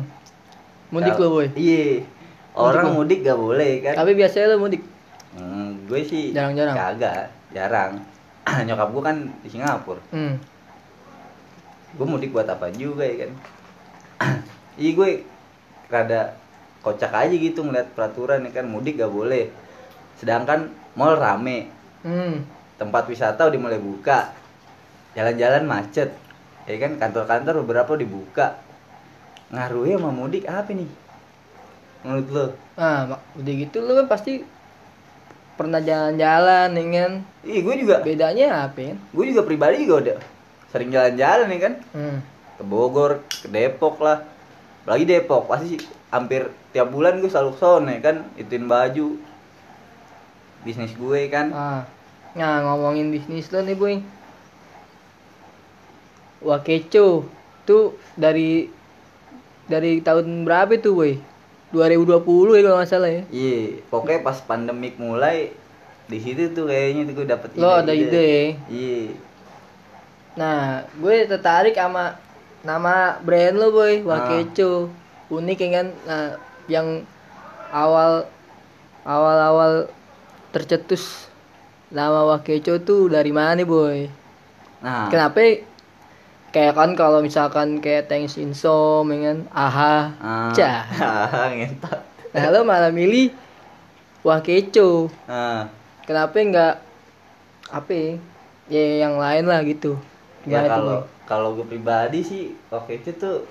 mudik 0.90 1.16
lo 1.16 1.28
boy 1.34 1.48
Iya. 1.52 2.04
Orang 2.52 2.86
lo? 2.88 2.92
mudik 2.98 3.22
gak 3.22 3.36
boleh 3.36 3.80
kan. 3.82 3.94
tapi 3.94 4.12
biasanya 4.14 4.56
lo 4.56 4.60
mudik 4.62 4.84
Hmm, 5.30 5.86
gue 5.86 6.02
sih 6.02 6.32
Jarang-jarang? 6.32 6.74
Kagak, 6.74 7.30
jarang. 7.52 8.02
Nyokap 8.66 8.90
gue 8.90 9.04
kan 9.06 9.18
di 9.38 9.50
Singapura. 9.50 10.00
hmm. 10.10 10.34
Gue 11.96 12.04
mudik 12.04 12.36
buat 12.36 12.46
apa 12.46 12.68
juga 12.74 13.08
ya 13.08 13.26
kan. 13.26 13.32
Iya 14.78 14.92
gue 14.94 15.10
rada 15.90 16.38
kocak 16.86 17.10
aja 17.10 17.34
gitu 17.34 17.66
ngeliat 17.66 17.98
peraturan 17.98 18.46
ya 18.46 18.52
kan 18.54 18.70
mudik 18.70 19.02
gak 19.02 19.10
boleh. 19.10 19.50
Sedangkan 20.22 20.70
mall 20.94 21.18
rame, 21.18 21.70
Hmm. 22.06 22.46
tempat 22.78 23.10
wisata 23.10 23.50
udah 23.50 23.58
mulai 23.58 23.82
buka. 23.82 24.34
Jalan-jalan 25.18 25.66
macet. 25.66 26.14
Ya 26.70 26.78
kan 26.78 27.02
kantor-kantor 27.02 27.66
beberapa 27.66 27.98
dibuka. 27.98 28.62
Ngaruhnya 29.50 29.98
sama 29.98 30.12
mudik 30.14 30.46
apa 30.46 30.70
nih? 30.70 30.90
Menurut 32.06 32.28
lo? 32.30 32.46
Nah, 32.78 33.18
mak- 33.18 33.26
udah 33.34 33.54
gitu 33.58 33.82
lo 33.82 33.98
kan 33.98 34.08
pasti 34.08 34.46
pernah 35.58 35.82
jalan-jalan 35.82 36.70
ya 36.70 36.86
kan. 36.94 37.12
Ih, 37.42 37.66
gue 37.66 37.76
juga 37.82 38.06
Bedanya 38.06 38.70
apa 38.70 38.78
ya? 38.78 38.94
gue 38.94 39.26
juga 39.26 39.42
pribadi 39.42 39.90
juga 39.90 39.96
udah 40.06 40.18
sering 40.68 40.90
jalan-jalan 40.90 41.48
nih 41.48 41.62
kan 41.62 41.74
Hmm. 41.92 42.18
ke 42.56 42.64
Bogor 42.64 43.12
ke 43.24 43.48
Depok 43.48 44.00
lah 44.00 44.26
lagi 44.84 45.04
Depok 45.04 45.46
pasti 45.46 45.78
hampir 46.08 46.46
tiap 46.72 46.90
bulan 46.90 47.18
gue 47.18 47.28
selalu 47.28 47.52
ke 47.52 47.60
sana 47.60 47.90
ya 47.90 48.02
kan 48.02 48.16
ituin 48.36 48.66
baju 48.66 49.20
bisnis 50.62 50.92
gue 50.94 51.22
kan 51.28 51.48
Ah. 51.50 51.82
Nah, 52.34 52.62
ngomongin 52.62 53.10
bisnis 53.10 53.50
lo 53.50 53.60
nih, 53.60 53.74
Boy. 53.74 53.98
Wakeco 56.40 57.26
tuh 57.66 57.86
dari 58.14 58.70
dari 59.66 60.00
tahun 60.00 60.46
berapa 60.46 60.78
tuh, 60.78 60.94
Boy? 60.94 61.14
2020 61.68 62.24
ya 62.54 62.62
kalau 62.62 62.78
nggak 62.78 62.88
salah 62.88 63.12
ya. 63.12 63.24
iya 63.28 63.84
pokoknya 63.90 64.24
pas 64.24 64.40
pandemik 64.40 64.96
mulai 64.96 65.52
di 66.06 66.16
situ 66.16 66.56
tuh 66.56 66.64
kayaknya 66.64 67.04
tuh 67.04 67.14
gue 67.14 67.28
dapet 67.28 67.50
Lo 67.58 67.74
ada 67.76 67.92
ide 67.92 68.08
ya. 68.16 68.46
iya 68.70 69.02
Nah, 70.38 70.86
gue 71.02 71.26
tertarik 71.26 71.74
sama 71.74 72.16
nama 72.62 73.18
brand 73.26 73.58
lo, 73.58 73.74
Boy. 73.74 74.06
Wakeco. 74.06 74.94
Unik 75.34 75.58
ya 75.60 75.70
kan? 75.82 75.88
Nah, 76.06 76.28
yang 76.70 77.04
awal 77.74 78.30
awal-awal 79.02 79.90
tercetus 80.54 81.28
nama 81.90 82.24
Wakeco 82.30 82.78
tuh 82.80 83.10
dari 83.10 83.34
mana, 83.34 83.66
Boy? 83.66 84.08
nah 84.78 85.10
Kenapa 85.10 85.42
kayak 86.54 86.74
kan 86.74 86.92
kalau 86.94 87.20
misalkan 87.20 87.82
kayak 87.82 88.10
Thanks 88.10 88.40
Insom 88.40 89.06
ya 89.12 89.18
kan 89.30 89.38
aha 89.52 89.96
ah, 90.18 90.52
cah 90.56 90.82
ngentot 91.58 92.02
nah 92.34 92.50
lo 92.50 92.64
malah 92.64 92.94
milih 92.94 93.34
wah 94.24 94.40
keco 94.42 95.12
nah 95.28 95.68
kenapa 96.08 96.34
nggak 96.40 96.76
apa 97.68 97.92
ya? 97.92 98.12
ya 98.72 98.86
yang 99.06 99.20
lain 99.20 99.44
lah 99.44 99.60
gitu 99.68 100.00
Gimana 100.46 100.68
tuh, 100.68 100.72
kalau 100.76 100.98
kalau 101.26 101.50
gue 101.58 101.66
pribadi 101.66 102.20
sih 102.22 102.44
oke 102.70 102.92
itu 102.94 103.12
tuh 103.18 103.48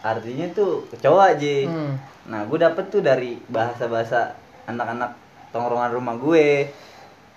artinya 0.00 0.46
tuh 0.56 0.84
kecoa 0.92 1.36
aja 1.36 1.54
hmm. 1.68 1.94
Nah, 2.30 2.46
gue 2.46 2.58
dapet 2.60 2.92
tuh 2.92 3.02
dari 3.02 3.40
bahasa-bahasa 3.50 4.36
anak-anak 4.68 5.16
tongkrongan 5.50 5.90
rumah 5.90 6.14
gue. 6.14 6.68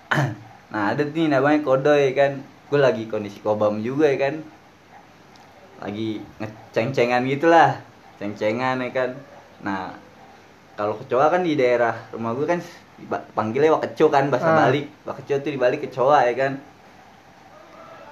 nah, 0.72 0.94
ada 0.94 1.02
nih 1.02 1.34
namanya 1.34 1.64
kodoy 1.66 2.14
kan. 2.14 2.44
Gue 2.70 2.78
lagi 2.78 3.10
kondisi 3.10 3.42
kobam 3.42 3.82
juga 3.82 4.06
ya 4.06 4.18
kan. 4.28 4.44
Lagi 5.82 6.22
ngeceng-cengan 6.38 7.26
gitu 7.26 7.50
lah. 7.50 7.80
Ceng-cengan 8.22 8.86
ya 8.86 8.90
kan. 8.94 9.10
Nah, 9.66 9.98
kalau 10.78 10.94
kecoa 11.00 11.26
kan 11.32 11.42
di 11.42 11.58
daerah 11.58 11.96
rumah 12.14 12.36
gue 12.38 12.46
kan 12.46 12.60
panggilnya 13.34 13.74
wakeco 13.74 14.12
kan 14.12 14.30
bahasa 14.30 14.52
Ah. 14.52 14.68
balik. 14.68 14.86
Wakeco 15.02 15.42
tuh 15.42 15.50
dibalik 15.50 15.80
kecoa 15.90 16.28
ya 16.28 16.34
kan. 16.38 16.52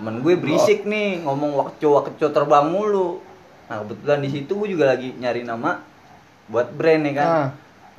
Temen 0.03 0.19
gue 0.19 0.35
berisik 0.35 0.83
nih 0.83 1.23
ngomong 1.23 1.55
wakeco 1.55 1.95
wakeco 1.95 2.35
terbang 2.35 2.75
mulu. 2.75 3.23
Nah, 3.71 3.87
kebetulan 3.87 4.19
di 4.19 4.35
situ 4.35 4.51
gue 4.59 4.75
juga 4.75 4.91
lagi 4.91 5.15
nyari 5.15 5.47
nama 5.47 5.79
buat 6.51 6.75
brand 6.75 7.07
ya 7.07 7.13
kan. 7.15 7.29
Ah. 7.31 7.49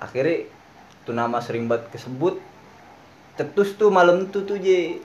akhirnya 0.04 0.52
tuh 1.08 1.16
nama 1.16 1.40
sering 1.40 1.72
banget 1.72 1.96
kesebut. 1.96 2.44
Cetus 3.40 3.80
tuh 3.80 3.88
malam 3.88 4.28
tuh 4.36 4.44
tuh 4.44 4.60
je 4.60 5.00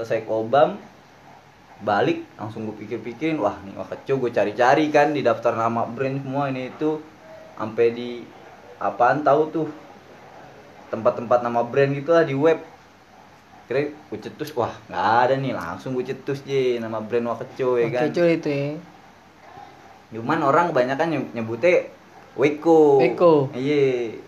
selesai 0.00 0.24
kobam 0.24 0.80
balik 1.84 2.24
langsung 2.40 2.64
gue 2.64 2.80
pikir-pikirin 2.80 3.36
wah 3.36 3.60
nih 3.60 3.76
wah 3.76 3.84
keco 3.84 4.16
gue 4.16 4.32
cari-cari 4.32 4.88
kan 4.88 5.12
di 5.12 5.20
daftar 5.20 5.60
nama 5.60 5.84
brand 5.84 6.24
semua 6.24 6.48
ini 6.48 6.72
itu. 6.72 7.04
Sampai 7.60 7.92
di 7.92 8.24
apaan 8.80 9.20
tahu 9.20 9.42
tuh 9.52 9.68
tempat-tempat 10.88 11.44
nama 11.44 11.60
brand 11.60 11.92
gitulah 11.92 12.24
di 12.24 12.32
web 12.32 12.69
kira 13.70 13.86
gue 13.86 14.18
cetus 14.18 14.50
wah 14.52 14.74
nggak 14.90 14.98
ada 15.22 15.34
nih 15.38 15.54
langsung 15.54 15.94
gue 15.94 16.02
cetus 16.02 16.42
je 16.42 16.82
nama 16.82 16.98
brand 16.98 17.30
wakeco 17.30 17.78
ya 17.78 17.86
kan 17.86 18.10
Wakeco 18.10 18.24
itu 18.26 18.50
ya 18.50 18.70
Cuman 20.10 20.42
orang 20.42 20.74
kebanyakan 20.74 21.06
nyeb- 21.08 21.32
nyebutnya 21.32 21.86
Weko. 22.34 22.98
Weko. 22.98 23.54
Iya. 23.54 24.18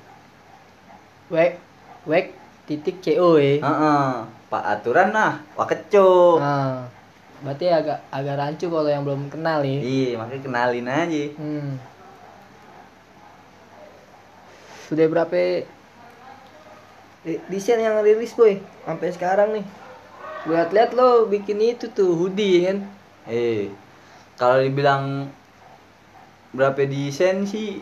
wek 1.26 1.58
wek 2.06 2.26
titik 2.64 3.02
co 3.02 3.34
ya 3.34 3.58
Heeh. 3.58 4.06
Pak 4.46 4.62
aturan 4.62 5.10
nah, 5.10 5.42
wakeco. 5.58 6.38
nah 6.38 6.86
berarti 7.42 7.66
agak 7.66 7.98
agak 8.14 8.38
rancu 8.38 8.70
kalau 8.70 8.86
yang 8.86 9.02
belum 9.02 9.26
kenal 9.26 9.58
ya 9.66 9.82
Iya, 9.82 10.14
makanya 10.14 10.42
kenalin 10.46 10.86
aja. 10.86 11.22
Hmm. 11.34 11.82
Sudah 14.86 15.06
berapa 15.08 15.66
desain 17.22 17.78
yang 17.78 18.02
rilis 18.02 18.34
boy 18.34 18.58
sampai 18.82 19.08
sekarang 19.14 19.48
nih? 19.54 19.66
Gue 20.42 20.58
liat-liat 20.58 20.90
lo 20.98 21.30
bikin 21.30 21.62
itu 21.62 21.86
tuh 21.94 22.18
hoodie 22.18 22.66
kan? 22.66 22.78
Eh, 23.30 23.70
kalau 24.34 24.58
dibilang 24.58 25.30
berapa 26.50 26.82
desain 26.84 27.46
sih 27.46 27.80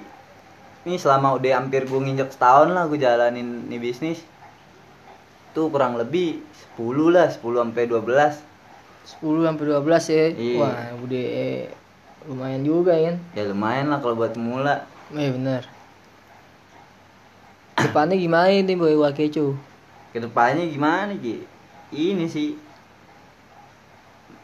ini 0.85 0.97
selama 0.97 1.37
udah 1.41 1.61
hampir 1.61 1.89
gue 1.89 2.01
nginjek 2.01 2.33
setahun 2.33 2.73
lah 2.73 2.87
gue 2.87 3.01
jalanin 3.01 3.67
nih 3.69 3.81
bisnis 3.81 4.23
tuh 5.57 5.69
kurang 5.69 5.99
lebih 5.99 6.41
10 6.79 7.11
lah 7.11 7.27
10 7.27 7.41
sampai 7.41 7.85
12 7.89 8.49
10 9.19 9.49
sampai 9.49 9.65
12 9.65 9.81
ya. 10.13 10.27
Iya. 10.37 10.59
Wah, 10.61 10.81
udah 11.03 11.25
eh, 11.25 11.65
lumayan 12.29 12.63
juga 12.63 12.93
ya 12.95 13.11
kan? 13.11 13.17
ya 13.33 13.43
lumayan 13.49 13.87
lah 13.89 13.99
kalau 14.05 14.15
buat 14.21 14.37
pemula 14.37 14.85
Eh 15.11 15.27
bener. 15.35 15.67
Depannya 17.89 18.17
gimana 18.17 18.49
nih 18.51 18.77
boy 18.77 18.97
Wakeco? 19.01 19.57
ke 20.11 20.19
depannya 20.19 20.67
gimana 20.67 21.15
Ki? 21.15 21.47
ini 21.95 22.27
sih. 22.27 22.59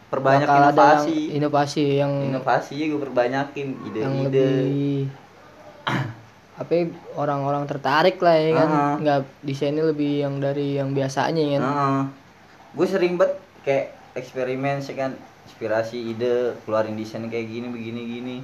Perbanyak 0.07 0.47
Bakal 0.47 0.63
ada 0.63 0.71
inovasi. 0.71 1.11
yang 1.11 1.35
inovasi 1.35 1.85
yang 1.99 2.13
inovasi 2.31 2.75
gue 2.87 3.01
perbanyakin. 3.03 3.67
Yang 3.91 4.15
ide-ide 4.31 4.47
lebih 4.63 4.99
apa 6.57 6.73
ya, 6.73 6.89
orang-orang 7.19 7.69
tertarik 7.69 8.17
lah 8.23 8.39
ya 8.39 8.51
kan. 8.55 8.69
Ah. 8.71 8.95
nggak 9.03 9.21
desainnya 9.43 9.85
lebih 9.85 10.23
yang 10.25 10.39
dari 10.39 10.79
yang 10.79 10.95
biasanya 10.95 11.43
ya 11.43 11.59
kan. 11.59 11.67
Gue 12.73 12.87
sering 12.87 13.19
banget 13.19 13.37
kayak 13.67 13.87
eksperimen 14.15 14.79
sih 14.79 14.95
kan. 14.95 15.19
Inspirasi 15.51 16.15
ide 16.15 16.55
keluarin 16.63 16.95
desain 16.95 17.27
kayak 17.27 17.51
gini 17.51 17.67
begini 17.71 18.01
gini. 18.07 18.37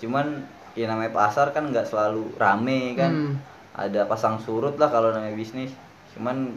Cuman 0.00 0.44
ya 0.72 0.88
namanya 0.88 1.12
pasar 1.12 1.52
kan 1.52 1.68
nggak 1.68 1.84
selalu 1.84 2.32
rame 2.40 2.96
kan. 2.96 3.12
Hmm. 3.12 3.32
Ada 3.74 4.06
pasang 4.06 4.38
surut 4.38 4.78
lah 4.78 4.88
kalau 4.88 5.10
namanya 5.10 5.34
bisnis. 5.34 5.74
Cuman 6.14 6.54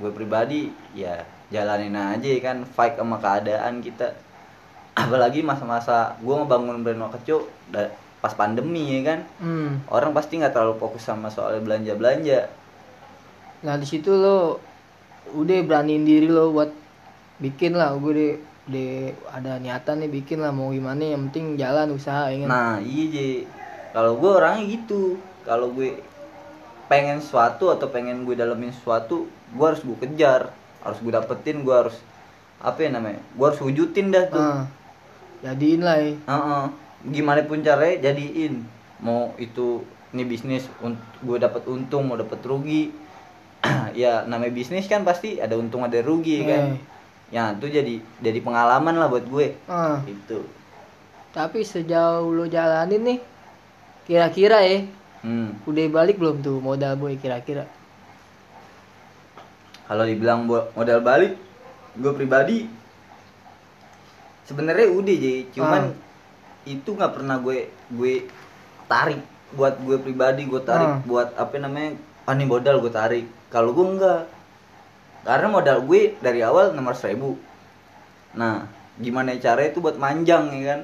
gue 0.00 0.10
pribadi 0.10 0.72
ya 0.96 1.20
jalanin 1.52 1.94
aja 1.94 2.28
kan 2.40 2.64
fight 2.64 2.96
sama 2.96 3.20
keadaan 3.20 3.84
kita. 3.84 4.16
Apalagi 5.04 5.44
masa-masa 5.44 6.16
gue 6.18 6.34
ngebangun 6.34 6.80
brand 6.80 7.04
Wakaco 7.04 7.46
da- 7.68 7.92
pas 8.24 8.32
pandemi 8.32 8.88
ya 8.88 9.00
kan? 9.04 9.20
Hmm. 9.36 9.84
orang 9.92 10.16
pasti 10.16 10.40
nggak 10.40 10.56
terlalu 10.56 10.80
fokus 10.80 11.04
sama 11.04 11.28
soal 11.28 11.60
belanja 11.60 11.92
belanja 11.92 12.48
Nah 13.64 13.76
di 13.76 13.84
situ 13.84 14.08
lo 14.12 14.60
udah 15.36 15.58
beraniin 15.64 16.04
diri 16.08 16.28
lo 16.28 16.48
buat 16.52 16.72
bikin 17.40 17.76
lah. 17.76 17.92
Gue 18.00 18.12
deh 18.16 18.32
deh 18.64 19.12
ada 19.28 19.60
niatan 19.60 20.00
nih 20.00 20.08
bikin 20.08 20.40
lah 20.40 20.52
mau 20.56 20.72
gimana 20.72 21.04
yang 21.04 21.28
penting 21.28 21.60
jalan 21.60 21.92
usaha 21.92 22.32
ya 22.32 22.44
kan? 22.44 22.48
Nah 22.48 22.72
iya 22.80 23.04
Ji 23.12 23.28
Kalau 23.92 24.16
gue 24.16 24.30
orangnya 24.32 24.64
gitu. 24.72 25.20
Kalau 25.44 25.72
gue 25.76 26.00
pengen 26.94 27.18
sesuatu 27.18 27.74
atau 27.74 27.90
pengen 27.90 28.22
gue 28.22 28.38
dalemin 28.38 28.70
sesuatu 28.70 29.26
Gue 29.50 29.66
harus 29.66 29.82
gue 29.82 29.98
kejar 29.98 30.54
Harus 30.86 30.98
gue 31.02 31.10
dapetin 31.10 31.66
Gue 31.66 31.74
harus 31.74 31.98
Apa 32.62 32.86
ya 32.86 32.94
namanya 32.94 33.18
Gue 33.34 33.46
harus 33.50 33.58
wujudin 33.58 34.14
dah 34.14 34.24
tuh. 34.30 34.38
Ah, 34.38 34.62
jadiin 35.42 35.82
lah 35.82 35.98
ya 35.98 36.14
Heeh. 36.14 36.64
Gimana 37.10 37.42
pun 37.44 37.60
caranya 37.60 38.08
jadiin. 38.10 38.64
Mau 39.02 39.34
itu 39.36 39.82
ini 40.14 40.22
bisnis 40.24 40.70
gue 41.20 41.36
dapat 41.42 41.66
untung 41.66 42.06
mau 42.06 42.16
dapat 42.16 42.38
rugi. 42.46 42.94
Ya 43.98 44.24
namanya 44.24 44.54
bisnis 44.54 44.88
kan 44.88 45.02
pasti 45.02 45.42
ada 45.42 45.58
untung 45.58 45.84
ada 45.84 46.00
rugi 46.00 46.40
kan? 46.46 46.74
Eh, 46.74 46.80
ya 47.34 47.52
itu 47.52 47.68
jadi 47.68 48.00
jadi 48.24 48.38
pengalaman 48.40 48.96
lah 48.96 49.12
buat 49.12 49.26
gue. 49.28 49.52
Ah. 49.68 50.00
itu 50.08 50.40
tapi 51.34 51.66
sejauh 51.66 52.30
lo 52.30 52.46
jalanin 52.46 53.02
nih 53.02 53.18
kira-kira 54.06 54.62
ya 54.62 54.86
hmm. 55.24 55.64
udah 55.64 55.84
balik 55.88 56.16
belum 56.20 56.44
tuh 56.44 56.60
modal 56.60 56.94
boy 57.00 57.16
kira-kira? 57.16 57.64
Kalau 59.84 60.04
dibilang 60.04 60.44
modal 60.48 61.00
balik 61.00 61.40
gue 61.94 62.12
pribadi 62.12 62.68
sebenarnya 64.44 64.92
udah 64.92 65.14
jadi 65.16 65.40
cuman 65.54 65.82
Ah. 65.94 66.68
itu 66.68 66.90
nggak 66.92 67.12
pernah 67.16 67.40
gue 67.40 67.72
gue 67.90 68.14
tarik. 68.86 69.20
Buat 69.54 69.80
gue 69.80 69.96
pribadi 69.98 70.44
gue 70.44 70.62
tarik. 70.62 70.88
Ah. 70.88 70.98
buat 71.02 71.32
apa 71.34 71.56
namanya 71.56 71.96
ah 72.28 72.36
modal 72.36 72.78
gue 72.84 72.92
tarik. 72.92 73.26
Kalau 73.48 73.72
gue 73.72 73.86
enggak 73.86 74.28
karena 75.24 75.48
modal 75.48 75.78
gue 75.88 76.14
dari 76.20 76.44
awal 76.44 76.76
600 76.76 77.10
ribu 77.16 77.40
nah 78.36 78.68
gimana 79.00 79.34
cara 79.40 79.64
itu 79.66 79.80
buat 79.80 79.96
manjang 79.96 80.52
ya 80.52 80.62
kan 80.76 80.80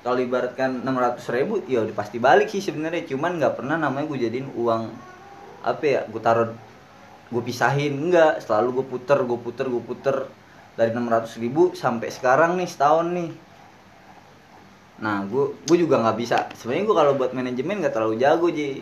kalau 0.00 0.16
ibaratkan 0.16 0.80
600 0.80 1.36
ribu 1.36 1.60
ya 1.68 1.84
udah 1.84 1.92
pasti 1.92 2.16
balik 2.16 2.48
sih 2.48 2.64
sebenarnya. 2.64 3.04
Cuman 3.04 3.36
nggak 3.36 3.60
pernah 3.60 3.76
namanya 3.76 4.08
gue 4.08 4.18
jadiin 4.24 4.48
uang 4.56 4.82
apa 5.60 5.84
ya 5.84 6.00
gue 6.08 6.20
taruh 6.24 6.56
gue 7.28 7.42
pisahin. 7.44 8.00
Enggak 8.00 8.40
selalu 8.40 8.80
gue 8.80 8.86
puter 8.96 9.18
gue 9.20 9.38
puter 9.38 9.66
gue 9.68 9.84
puter. 9.84 10.16
Dari 10.78 10.96
600 10.96 11.42
ribu 11.44 11.76
sampai 11.76 12.08
sekarang 12.08 12.56
nih 12.56 12.68
setahun 12.68 13.06
nih. 13.12 13.30
Nah 15.04 15.28
gue 15.28 15.52
gue 15.68 15.76
juga 15.76 16.00
nggak 16.00 16.16
bisa. 16.16 16.48
Sebenarnya 16.56 16.84
gue 16.88 16.96
kalau 16.96 17.12
buat 17.20 17.36
manajemen 17.36 17.84
nggak 17.84 17.92
terlalu 17.92 18.16
jago 18.16 18.48
ji. 18.48 18.80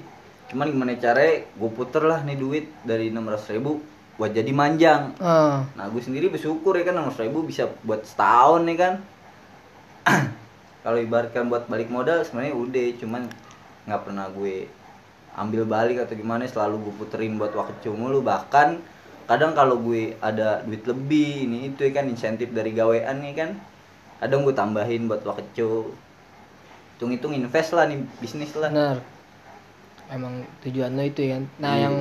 Cuman 0.54 0.70
gimana 0.70 0.94
caranya 0.94 1.42
gue 1.50 1.70
puter 1.74 2.02
lah 2.06 2.22
nih 2.22 2.38
duit 2.38 2.70
dari 2.86 3.10
600 3.10 3.54
ribu 3.58 3.82
buat 4.14 4.30
jadi 4.30 4.50
manjang. 4.54 5.18
Ah. 5.18 5.66
Nah 5.74 5.86
gue 5.90 5.98
sendiri 5.98 6.30
bersyukur 6.30 6.78
ya 6.78 6.86
kan 6.86 6.94
600 7.10 7.26
ribu 7.26 7.42
bisa 7.42 7.66
buat 7.82 8.06
setahun 8.06 8.62
nih 8.62 8.78
kan 8.78 8.94
kalau 10.82 10.98
ibaratkan 10.98 11.50
buat 11.50 11.66
balik 11.66 11.90
modal 11.90 12.22
sebenarnya 12.22 12.54
udah 12.54 12.86
cuman 13.02 13.22
nggak 13.88 14.02
pernah 14.04 14.26
gue 14.30 14.68
ambil 15.38 15.62
balik 15.68 16.02
atau 16.02 16.14
gimana 16.18 16.44
selalu 16.46 16.88
gue 16.88 16.94
puterin 16.98 17.38
buat 17.38 17.54
waktu 17.54 17.88
mulu. 17.94 18.22
Bahkan 18.22 18.68
kadang 19.30 19.52
kalau 19.52 19.78
gue 19.78 20.16
ada 20.18 20.64
duit 20.64 20.82
lebih 20.88 21.46
ini 21.46 21.70
itu 21.74 21.82
kan 21.94 22.08
insentif 22.08 22.50
dari 22.50 22.72
gawean 22.72 23.22
nih 23.22 23.34
kan 23.36 23.50
kadang 24.18 24.42
gue 24.42 24.54
tambahin 24.56 25.06
buat 25.06 25.22
waktu 25.22 25.68
hitung-hitung 26.96 27.30
invest 27.36 27.70
lah 27.76 27.86
nih 27.86 28.02
bisnis 28.18 28.50
lah. 28.58 28.70
Benar. 28.72 28.98
Emang 30.08 30.42
tujuan 30.64 30.96
lo 30.96 31.04
itu 31.04 31.20
ya 31.22 31.38
nah 31.60 31.76
Iya. 31.76 31.84
yang 31.84 31.96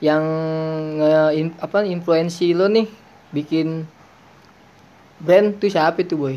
yang 0.00 0.24
nge 0.98 1.14
in- 1.38 1.58
apa 1.60 1.84
influensi 1.86 2.52
lo 2.56 2.66
nih 2.66 2.88
bikin 3.30 3.86
brand 5.22 5.56
tuh 5.62 5.70
siapa 5.70 6.02
tuh 6.02 6.18
boy 6.18 6.36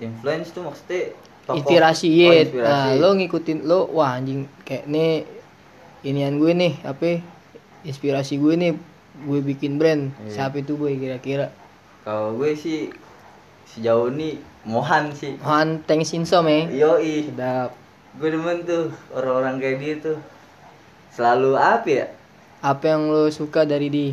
influence 0.00 0.50
tuh 0.50 0.64
maksudnya 0.64 1.12
tokoh- 1.44 1.56
inspirasi 1.60 2.08
oh, 2.08 2.14
iya. 2.32 2.42
inspirasi. 2.42 2.66
nah 2.66 2.90
lo 2.96 3.08
ngikutin 3.14 3.58
lo 3.62 3.80
wah 3.90 4.16
anjing 4.16 4.48
kayak 4.62 4.84
nih 4.86 5.24
inian 6.02 6.36
gue 6.36 6.52
nih 6.52 6.72
apa 6.82 7.20
inspirasi 7.82 8.36
gue 8.36 8.54
nih 8.54 8.72
gue 9.20 9.40
bikin 9.44 9.76
brand 9.76 10.08
Iya. 10.18 10.48
siapa 10.48 10.58
itu 10.58 10.74
boy 10.74 10.96
kira-kira? 10.96 11.52
Kalau 12.00 12.32
gue 12.34 12.56
sih 12.56 12.88
sejauh 13.66 14.08
ini 14.08 14.40
Mohan 14.60 15.12
sih. 15.12 15.36
Han 15.40 15.84
Teng 15.84 16.00
Sinsom 16.00 16.44
ya 16.44 16.64
Yoi, 16.88 17.28
sedap. 17.28 17.72
Gue 18.16 18.28
demen 18.28 18.60
tuh 18.62 18.88
orang-orang 19.10 19.56
kayak 19.56 19.76
dia 19.78 19.94
tuh. 19.98 20.18
Selalu 21.10 21.50
apa 21.54 21.88
ya? 21.88 22.06
apa 22.60 22.84
yang 22.86 23.08
lo 23.08 23.28
suka 23.28 23.64
dari 23.64 23.88
di 23.88 24.06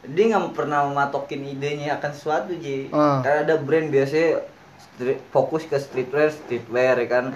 Dia 0.00 0.24
nggak 0.32 0.56
pernah 0.56 0.88
mematokin 0.88 1.44
idenya 1.44 2.00
akan 2.00 2.10
sesuatu 2.16 2.56
ji. 2.56 2.88
Ah. 2.92 3.20
Karena 3.20 3.44
ada 3.44 3.56
brand 3.60 3.92
biasanya 3.92 4.40
street- 4.80 5.22
fokus 5.28 5.68
ke 5.68 5.76
streetwear, 5.76 6.32
streetwear 6.32 6.96
ya 7.04 7.08
kan. 7.08 7.26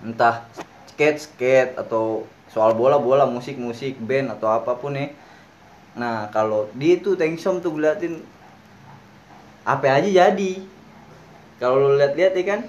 Entah 0.00 0.48
skate 0.88 1.20
skate 1.20 1.72
atau 1.76 2.24
soal 2.48 2.72
bola 2.72 2.96
bola, 2.96 3.28
musik 3.28 3.60
musik, 3.60 4.00
band 4.00 4.32
atau 4.32 4.48
apa 4.48 4.78
pun 4.78 4.96
ya. 4.96 5.12
Nah 5.98 6.32
kalau 6.32 6.70
dia 6.72 6.98
tuh 7.02 7.18
Tengsom 7.18 7.60
tuh 7.60 7.74
gue 7.74 7.84
liatin 7.84 8.22
apa 9.64 9.90
aja 9.90 10.08
jadi. 10.08 10.52
Kalau 11.60 11.78
lo 11.80 11.90
lihat-lihat 11.96 12.34
ya 12.34 12.44
kan, 12.44 12.60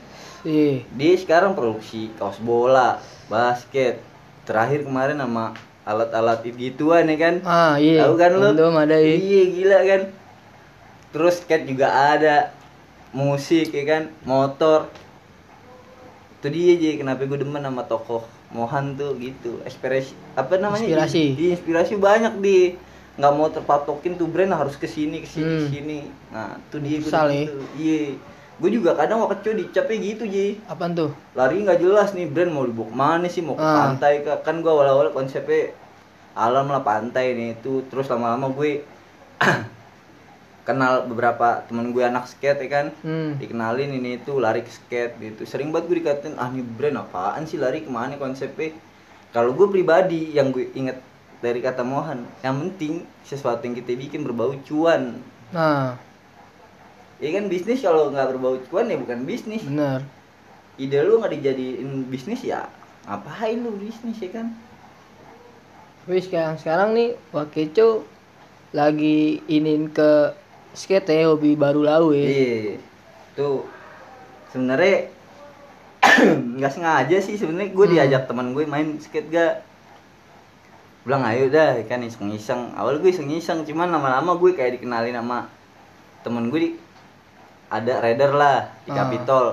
iya 0.45 0.85
dia 0.93 1.13
sekarang 1.17 1.57
produksi 1.57 2.13
kaos 2.15 2.37
bola, 2.39 3.01
basket. 3.27 3.99
Terakhir 4.45 4.85
kemarin 4.85 5.17
sama 5.17 5.57
alat-alat 5.85 6.41
gituan 6.43 7.05
ya 7.05 7.15
kan. 7.15 7.35
ah 7.43 7.77
iya 7.77 8.03
Tahu 8.03 8.15
kan 8.15 8.31
lu? 8.33 8.49
belum 8.51 8.75
ada 8.75 8.97
ya 8.97 9.15
Iya 9.15 9.43
gila 9.47 9.79
kan. 9.81 10.01
Terus 11.09 11.33
skate 11.39 11.65
juga 11.65 11.87
ada. 11.87 12.51
Musik 13.11 13.71
ya 13.71 13.85
kan, 13.85 14.03
motor. 14.21 14.91
Itu 16.35 16.47
dia 16.49 16.75
aja 16.75 16.99
kenapa 16.99 17.23
gue 17.23 17.39
demen 17.39 17.63
sama 17.63 17.85
tokoh 17.85 18.25
Mohan 18.49 18.95
tuh 18.95 19.15
gitu. 19.15 19.63
Inspirasi 19.63 20.11
apa 20.33 20.57
namanya? 20.57 20.83
Inspirasi. 20.83 21.23
Iya, 21.33 21.49
inspirasi 21.55 21.93
banyak 21.95 22.33
di 22.39 22.75
nggak 23.15 23.31
mau 23.31 23.47
terpatokin 23.47 24.19
tuh 24.19 24.27
brand 24.27 24.51
harus 24.51 24.75
ke 24.75 24.83
sini 24.85 25.23
ke 25.23 25.27
sini 25.27 25.47
ke 25.47 25.55
Hmm. 25.57 25.71
sini. 25.71 25.99
Nah, 26.29 26.59
itu 26.59 26.75
dia 26.77 26.97
gue 26.97 27.07
ya? 27.07 27.45
tuh. 27.47 27.63
Iya. 27.73 28.01
Gue 28.55 28.71
juga 28.71 28.95
kadang 28.95 29.19
waktu 29.19 29.35
kecil 29.35 29.53
dicapnya 29.59 29.97
gitu, 29.99 30.23
Ji. 30.25 30.47
Apaan 30.65 30.95
tuh? 30.95 31.11
Lari 31.35 31.59
nggak 31.61 31.75
jelas 31.77 32.15
nih 32.15 32.23
brand 32.25 32.49
mau 32.49 32.63
dibawa 32.63 32.87
ke 32.87 32.95
mana 32.95 33.27
sih? 33.27 33.43
Mau 33.43 33.53
ke 33.53 33.61
Ah. 33.61 33.91
pantai 33.91 34.13
kan 34.23 34.63
gua 34.63 34.79
awal-awal 34.79 35.11
konsepnya 35.11 35.75
alam 36.31 36.67
lah 36.67 36.79
pantai 36.79 37.35
nih 37.35 37.49
itu. 37.53 37.83
Terus 37.85 38.07
lama-lama 38.07 38.47
gue 38.49 38.79
kenal 40.67 41.05
beberapa 41.05 41.61
temen 41.67 41.91
gue 41.91 42.01
anak 42.01 42.25
skate 42.25 42.63
ya 42.63 42.69
kan? 42.71 42.85
Hmm. 43.01 43.35
Dikenalin 43.35 43.91
ini 43.91 44.17
itu 44.17 44.39
lari 44.39 44.61
ke 44.61 44.71
skate 44.71 45.13
gitu 45.19 45.43
sering 45.43 45.69
banget 45.69 45.85
gue 45.87 45.97
dikatain 45.99 46.35
ah 46.35 46.47
ini 46.47 46.63
brand 46.63 46.97
apaan 46.97 47.43
sih? 47.43 47.59
Lari 47.59 47.83
ke 47.83 47.91
mana 47.91 48.15
konsepnya? 48.15 48.71
Kalau 49.29 49.51
gue 49.51 49.67
pribadi 49.67 50.31
yang 50.31 50.49
gue 50.49 50.71
inget 50.71 50.97
dari 51.37 51.59
kata 51.59 51.83
Mohan 51.83 52.23
yang 52.39 52.55
penting 52.57 53.03
sesuatu 53.21 53.61
yang 53.61 53.75
kita 53.75 53.93
bikin 53.93 54.23
berbau 54.23 54.55
cuan. 54.63 55.19
Nah 55.51 55.99
ya 57.25 57.31
kan 57.33 57.49
bisnis 57.49 57.81
kalau 57.81 58.13
nggak 58.13 58.37
berbau 58.37 58.61
cuan 58.69 58.85
ya 58.85 59.01
bukan 59.01 59.25
bisnis. 59.25 59.65
Bener 59.65 60.05
ide 60.75 60.99
lu 61.01 61.17
nggak 61.17 61.31
dijadiin 61.39 62.11
bisnis 62.11 62.43
ya 62.43 62.67
ngapain 63.07 63.57
lu 63.57 63.71
bisnis 63.79 64.19
ya 64.19 64.29
kan? 64.29 64.51
Tapi 66.03 66.19
sekarang 66.21 66.55
sekarang 66.61 66.89
nih 66.93 67.09
Wakeco 67.33 68.03
lagi 68.75 69.39
inin 69.47 69.89
ke 69.89 70.35
skate 70.75 71.15
ya 71.15 71.31
hobi 71.31 71.55
baru 71.55 71.81
lau 71.81 72.11
ya 72.11 72.27
iya 72.27 72.75
tuh 73.33 73.63
sebenarnya 74.51 75.07
nggak 76.59 76.73
sengaja 76.75 77.17
sih 77.17 77.39
sebenarnya. 77.39 77.71
Gue 77.71 77.87
Hmm. 77.87 77.95
diajak 77.95 78.27
teman 78.27 78.51
gue 78.51 78.67
main 78.67 78.99
skate 78.99 79.31
gak 79.31 79.63
bilang 81.07 81.23
ayo 81.23 81.47
dah 81.47 81.79
kan 81.87 82.03
iseng-iseng. 82.03 82.75
Awal 82.75 82.99
gue 82.99 83.09
iseng-iseng 83.09 83.63
cuman 83.63 83.89
lama-lama 83.89 84.35
gue 84.35 84.51
kayak 84.53 84.77
dikenalin 84.77 85.15
sama 85.15 85.47
temen 86.25 86.51
gue 86.51 86.59
di 86.59 86.69
ada 87.75 87.93
rider 87.99 88.31
lah 88.31 88.71
di 88.87 88.91
Ah. 88.95 89.03
Capitol. 89.03 89.47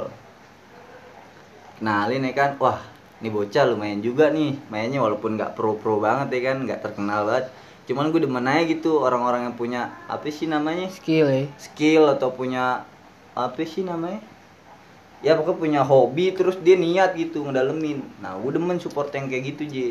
Kenalin 1.79 2.23
ya 2.23 2.33
kan? 2.35 2.51
Wah 2.63 2.79
ini 3.19 3.29
bocah 3.31 3.65
lumayan 3.67 3.99
juga 3.99 4.31
nih. 4.31 4.59
Mainnya 4.71 5.03
walaupun 5.03 5.35
nggak 5.35 5.59
pro 5.59 5.75
pro 5.75 5.99
banget 5.99 6.31
ya 6.39 6.55
kan 6.55 6.57
nggak 6.63 6.81
terkenal 6.83 7.27
banget. 7.27 7.51
Cuman 7.91 8.15
gue 8.15 8.23
demen 8.23 8.47
aja 8.47 8.63
gitu 8.63 9.03
orang-orang 9.03 9.51
yang 9.51 9.57
punya 9.59 9.91
apa 10.07 10.31
sih 10.31 10.47
namanya? 10.47 10.87
Skill 10.87 11.27
ya. 11.27 11.45
Skill 11.59 12.07
atau 12.15 12.31
punya 12.31 12.87
apa 13.35 13.63
sih 13.67 13.83
namanya? 13.83 14.23
Ya 15.23 15.39
pokoknya 15.39 15.59
punya 15.59 15.81
hobi 15.83 16.35
terus 16.35 16.59
dia 16.63 16.79
niat 16.79 17.15
gitu 17.19 17.43
ngedalemin. 17.47 18.03
Nah 18.23 18.39
gue 18.39 18.51
demen 18.55 18.79
support 18.79 19.11
yang 19.15 19.27
kayak 19.27 19.55
gitu 19.55 19.63
Ji. 19.67 19.89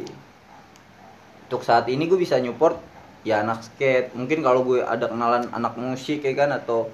Untuk 1.47 1.67
saat 1.67 1.87
ini 1.91 2.07
gue 2.07 2.15
bisa 2.15 2.39
nyupport 2.39 2.79
ya 3.27 3.43
anak 3.43 3.63
skate. 3.67 4.15
Mungkin 4.15 4.39
kalau 4.39 4.63
gue 4.63 4.79
ada 4.79 5.11
kenalan 5.11 5.51
anak 5.51 5.75
musik 5.75 6.23
ya 6.23 6.31
kan 6.35 6.55
atau 6.55 6.87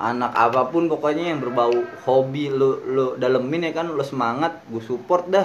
anak 0.00 0.32
apa 0.32 0.72
pun 0.72 0.88
pokoknya 0.88 1.28
yang 1.28 1.44
berbau 1.44 1.76
hobi 2.08 2.48
lo 2.48 2.80
lo 2.88 3.06
dalemin 3.20 3.68
ya 3.68 3.72
kan 3.76 3.92
lo 3.92 4.00
semangat 4.00 4.56
gue 4.72 4.80
support 4.80 5.28
dah 5.28 5.44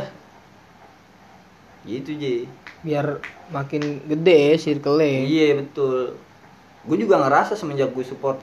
gitu 1.84 2.15
Ji 2.15 2.48
biar 2.82 3.20
makin 3.52 4.02
gede 4.06 4.58
circle 4.58 4.98
Iya 5.02 5.58
betul. 5.62 6.18
Gue 6.86 6.98
juga 6.98 7.18
ngerasa 7.18 7.58
semenjak 7.58 7.94
gue 7.94 8.06
support 8.06 8.38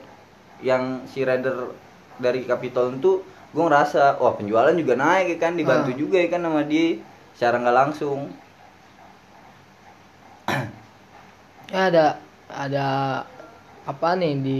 yang 0.63 1.07
si 1.07 1.23
rider 1.23 1.71
dari 2.19 2.43
Capitol 2.43 2.95
itu, 2.95 3.23
gue 3.51 3.63
ngerasa 3.63 4.19
wah 4.19 4.35
penjualan 4.35 4.75
juga 4.75 4.95
naik 4.95 5.39
ya 5.39 5.39
kan, 5.39 5.55
dibantu 5.55 5.91
Ah. 5.91 5.99
juga 5.99 6.17
ya 6.23 6.29
kan 6.31 6.43
sama 6.43 6.63
dia 6.67 6.99
secara 7.35 7.57
nggak 7.63 7.77
langsung. 7.87 8.21
ya 11.73 11.89
ada 11.89 12.07
ada 12.53 12.87
apa 13.89 14.09
nih 14.19 14.35
di 14.39 14.59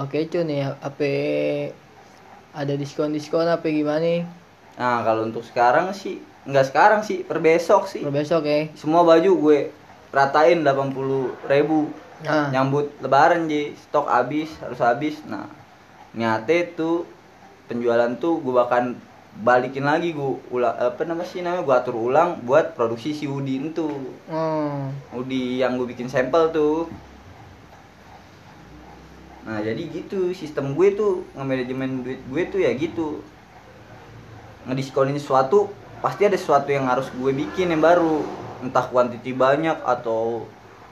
Wakeco 0.00 0.40
nih 0.48 0.64
apa 0.64 1.12
ada 2.56 2.72
diskon 2.72 3.12
diskon 3.12 3.44
apa 3.44 3.68
gimana 3.68 4.00
nih? 4.00 4.24
Nah 4.80 5.04
kalau 5.04 5.28
untuk 5.28 5.44
sekarang 5.44 5.92
sih 5.92 6.24
nggak 6.48 6.72
sekarang 6.72 7.00
sih, 7.04 7.20
per 7.20 7.36
besok 7.36 7.84
sih. 7.84 8.00
per 8.00 8.16
besok 8.16 8.48
ya 8.48 8.64
Semua 8.72 9.04
baju 9.04 9.28
gue 9.28 9.58
ratain 10.08 10.64
80.000 10.64 11.52
ribu. 11.52 11.92
Nah. 12.24 12.48
Nyambut 12.48 12.96
lebaran 13.04 13.44
ji. 13.44 13.76
Stok 13.76 14.08
habis 14.08 14.48
harus 14.64 14.80
habis. 14.80 15.20
Nah 15.28 15.44
nyate 16.16 16.72
tuh 16.72 17.04
penjualan 17.68 18.08
tuh 18.16 18.40
gue 18.40 18.56
bahkan 18.56 18.96
balikin 19.44 19.84
lagi. 19.84 20.16
Gue 20.16 20.40
ulang 20.48 20.80
apa 20.80 21.04
nama 21.04 21.28
sih 21.28 21.44
namanya? 21.44 21.60
Gue 21.60 21.76
atur 21.76 22.00
ulang 22.00 22.40
buat 22.48 22.72
produksi 22.72 23.12
si 23.12 23.28
Udin 23.28 23.76
tuh 23.76 23.92
oh 24.32 24.88
Udi 25.12 25.60
yang 25.60 25.76
gue 25.76 25.84
bikin 25.92 26.08
sampel 26.08 26.48
tuh 26.56 26.88
nah 29.50 29.58
jadi 29.58 29.82
gitu 29.90 30.30
sistem 30.30 30.78
gue 30.78 30.94
tuh 30.94 31.26
nge-manajemen 31.34 32.06
duit 32.06 32.22
gue 32.22 32.42
tuh 32.54 32.60
ya 32.62 32.70
gitu. 32.78 33.18
Ngediskonin 34.70 35.18
sesuatu 35.18 35.74
pasti 35.98 36.22
ada 36.22 36.38
sesuatu 36.38 36.70
yang 36.70 36.86
harus 36.86 37.10
gue 37.10 37.34
bikin 37.34 37.74
yang 37.74 37.82
baru. 37.82 38.22
Entah 38.62 38.86
kuantiti 38.86 39.34
banyak 39.34 39.82
atau 39.82 40.46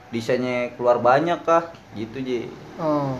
desainnya 0.09 0.73
keluar 0.73 0.97
banyak 0.99 1.39
kah 1.45 1.69
gitu 1.93 2.17
je 2.19 2.49
oh. 2.81 3.15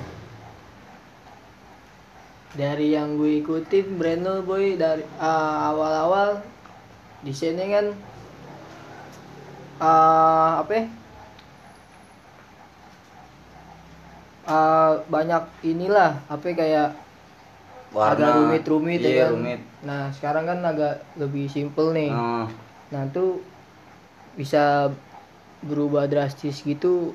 Dari 2.58 2.97
yang 2.97 3.13
gue 3.15 3.45
ikutin 3.45 3.93
brand 3.95 4.25
lo 4.25 4.41
boy 4.41 4.73
dari 4.73 5.06
ah, 5.21 5.69
awal-awal 5.69 6.41
desainnya 7.21 7.65
kan 7.69 7.86
ah, 9.78 10.65
apa 10.65 10.71
ya? 10.73 10.86
Ah, 14.49 14.97
banyak 15.05 15.45
inilah 15.62 16.17
apa 16.25 16.45
ya, 16.49 16.55
kayak 16.57 16.89
agak 17.93 18.29
rumit-rumit 18.38 18.99
iya, 19.01 19.09
ya 19.09 19.21
kan. 19.25 19.29
rumit 19.38 19.62
Nah, 19.85 20.03
sekarang 20.12 20.43
kan 20.49 20.59
agak 20.65 21.05
lebih 21.15 21.47
simple 21.47 21.93
nih. 21.95 22.12
Nah, 22.12 22.49
Nah, 22.89 23.05
tuh 23.13 23.45
bisa 24.33 24.89
berubah 25.62 26.09
drastis 26.09 26.65
gitu. 26.65 27.13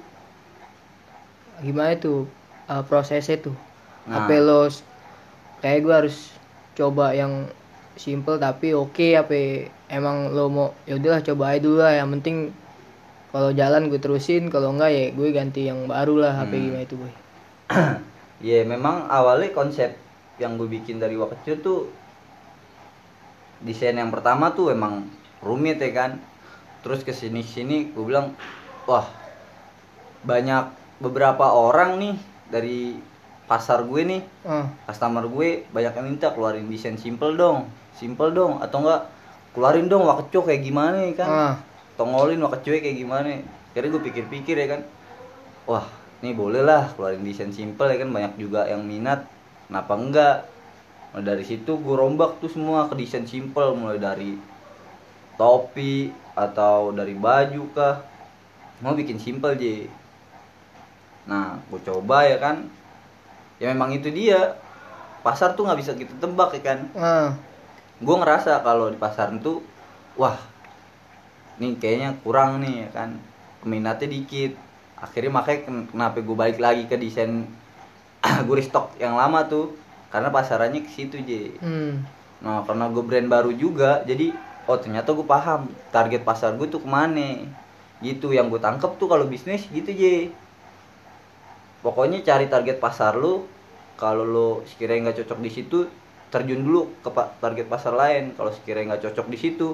Gimana 1.59 1.99
tuh 1.99 2.31
uh, 2.71 2.83
prosesnya 2.87 3.43
tuh? 3.43 3.57
Nah. 4.07 4.25
Apa 4.25 4.39
lo 4.39 4.71
kayak 5.59 5.81
gue 5.83 5.95
harus 5.95 6.17
coba 6.79 7.11
yang 7.17 7.51
simple 7.95 8.37
tapi 8.43 8.75
oke 8.75 9.15
apa 9.15 9.71
emang 9.87 10.35
lo 10.35 10.51
mau 10.51 10.69
ya 10.83 10.99
udahlah 10.99 11.23
coba 11.23 11.55
aja 11.55 11.63
dulu 11.63 11.79
lah 11.79 11.95
yang 11.95 12.11
penting 12.19 12.51
kalau 13.35 13.51
jalan 13.51 13.91
gue 13.91 13.99
terusin 13.99 14.47
kalau 14.47 14.71
enggak 14.71 14.95
ya 14.95 15.05
gue 15.11 15.29
ganti 15.35 15.67
yang 15.67 15.91
baru 15.91 16.23
lah 16.23 16.47
apa 16.47 16.55
Hmm. 16.55 16.63
gimana 16.71 16.87
itu 16.87 16.95
boy. 16.95 17.13
Ya 18.45 18.61
memang 18.63 19.09
awalnya 19.09 19.51
konsep 19.57 19.97
yang 20.37 20.55
gue 20.61 20.69
bikin 20.69 21.01
dari 21.01 21.17
waktu 21.19 21.35
kecil 21.43 21.57
tuh 21.65 21.81
desain 23.65 23.97
yang 23.97 24.13
pertama 24.13 24.53
tuh 24.53 24.71
emang 24.71 25.11
rumit 25.43 25.83
ya 25.83 25.91
kan. 25.91 26.23
Terus 26.87 27.03
ke 27.03 27.11
sini 27.11 27.43
sini 27.43 27.91
gue 27.91 28.05
bilang 28.05 28.37
wah 28.85 29.09
banyak 30.23 30.71
beberapa 31.01 31.51
orang 31.51 31.99
nih 31.99 32.15
dari 32.53 33.01
pasar 33.51 33.83
gue 33.83 34.03
nih 34.07 34.23
ah. 34.47 34.69
customer 34.87 35.25
gue 35.27 35.67
banyak 35.75 35.93
yang 35.97 36.07
minta 36.07 36.31
keluarin 36.31 36.69
desain 36.69 36.97
simple 37.01 37.35
dong 37.35 37.67
simple 37.97 38.31
dong 38.31 38.61
atau 38.61 38.85
enggak 38.85 39.09
keluarin 39.57 39.89
dong 39.89 40.05
wakeco 40.05 40.45
kayak 40.47 40.63
gimana 40.63 41.01
ya 41.01 41.13
kan. 41.17 41.29
Ah 41.33 41.57
tongolin 41.95 42.43
wakeco 42.43 42.75
kayak 42.75 42.99
gimana 42.99 43.43
akhirnya 43.71 43.91
gue 43.95 44.03
pikir-pikir 44.11 44.57
ya 44.59 44.67
kan 44.79 44.81
wah 45.67 45.87
ini 46.23 46.33
boleh 46.33 46.63
lah 46.65 46.95
keluarin 46.95 47.23
desain 47.23 47.53
simple 47.53 47.91
ya 47.91 47.99
kan 48.01 48.11
banyak 48.11 48.35
juga 48.41 48.65
yang 48.65 48.83
minat 48.87 49.29
kenapa 49.69 49.93
enggak? 49.99 50.37
Mulai 51.13 51.25
dari 51.25 51.45
situ 51.47 51.79
gue 51.79 51.95
rombak 51.95 52.43
tuh 52.43 52.51
semua 52.51 52.91
ke 52.91 52.95
desain 52.99 53.29
simple 53.29 53.77
mulai 53.79 54.03
dari 54.03 54.35
topi 55.39 56.11
atau 56.35 56.91
dari 56.91 57.15
baju 57.15 57.63
kah 57.75 58.03
mau 58.83 58.95
bikin 58.95 59.19
simple 59.23 59.55
je 59.55 59.87
nah 61.25 61.57
gue 61.71 61.81
coba 61.81 62.27
ya 62.29 62.37
kan 62.37 62.69
ya 63.63 63.71
memang 63.71 63.95
itu 63.95 64.11
dia. 64.11 64.59
Pasar 65.25 65.57
tuh 65.57 65.65
nggak 65.65 65.81
bisa 65.81 65.97
kita 65.97 66.13
tebak 66.21 66.53
ya 66.53 66.63
kan. 66.63 66.79
Ah. 66.93 67.33
Gue 67.97 68.13
ngerasa 68.13 68.61
kalau 68.61 68.93
di 68.93 69.01
pasar 69.01 69.33
itu 69.33 69.65
wah 70.21 70.37
nih 71.61 71.73
kayaknya 71.79 72.11
kurang 72.23 72.63
nih 72.63 72.87
ya 72.87 72.89
kan. 72.95 73.11
Peminatnya 73.63 74.09
dikit. 74.11 74.53
Akhirnya 74.99 75.33
makanya 75.35 75.61
ken- 75.69 75.87
kenapa 75.91 76.19
gue 76.23 76.37
balik 76.37 76.59
lagi 76.63 76.85
ke 76.89 76.97
desain 76.97 77.45
gue 78.47 78.57
restock 78.57 78.95
yang 79.01 79.15
lama 79.21 79.45
tuh? 79.47 79.75
Karena 80.13 80.31
pasarannya 80.31 80.81
ke 80.87 80.91
situ 80.91 81.19
je 81.27 81.59
hmm. 81.59 81.93
Nah 82.45 82.63
karena 82.63 82.87
gue 82.89 83.03
brand 83.03 83.29
baru 83.29 83.51
juga 83.51 84.01
jadi 84.07 84.31
oh 84.71 84.79
ternyata 84.81 85.13
gue 85.13 85.27
paham. 85.27 85.69
Target 85.93 86.23
pasar 86.25 86.55
gue 86.57 86.67
tuh 86.71 86.81
ke 86.81 86.89
mana? 86.89 87.45
Gitu 88.01 88.33
yang 88.33 88.49
gue 88.53 88.61
tangkep 88.63 88.97
tuh 89.01 89.09
kalau 89.11 89.27
bisnis 89.29 89.67
gitu 89.69 89.91
je 89.93 90.31
pokoknya 91.85 92.25
cari 92.25 92.49
target 92.49 92.81
pasar 92.81 93.17
lu. 93.19 93.45
Kalau 94.01 94.25
lo 94.27 94.49
sekiranya 94.67 95.11
nggak 95.11 95.23
cocok 95.23 95.39
di 95.39 95.51
situ 95.53 95.79
terjun 96.33 96.67
dulu 96.67 96.91
ke 97.05 97.11
target 97.39 97.67
pasar 97.71 97.93
lain. 97.95 98.33
Kalau 98.35 98.51
sekiranya 98.51 98.97
nggak 98.97 99.05
cocok 99.11 99.27
di 99.31 99.39
situ 99.39 99.69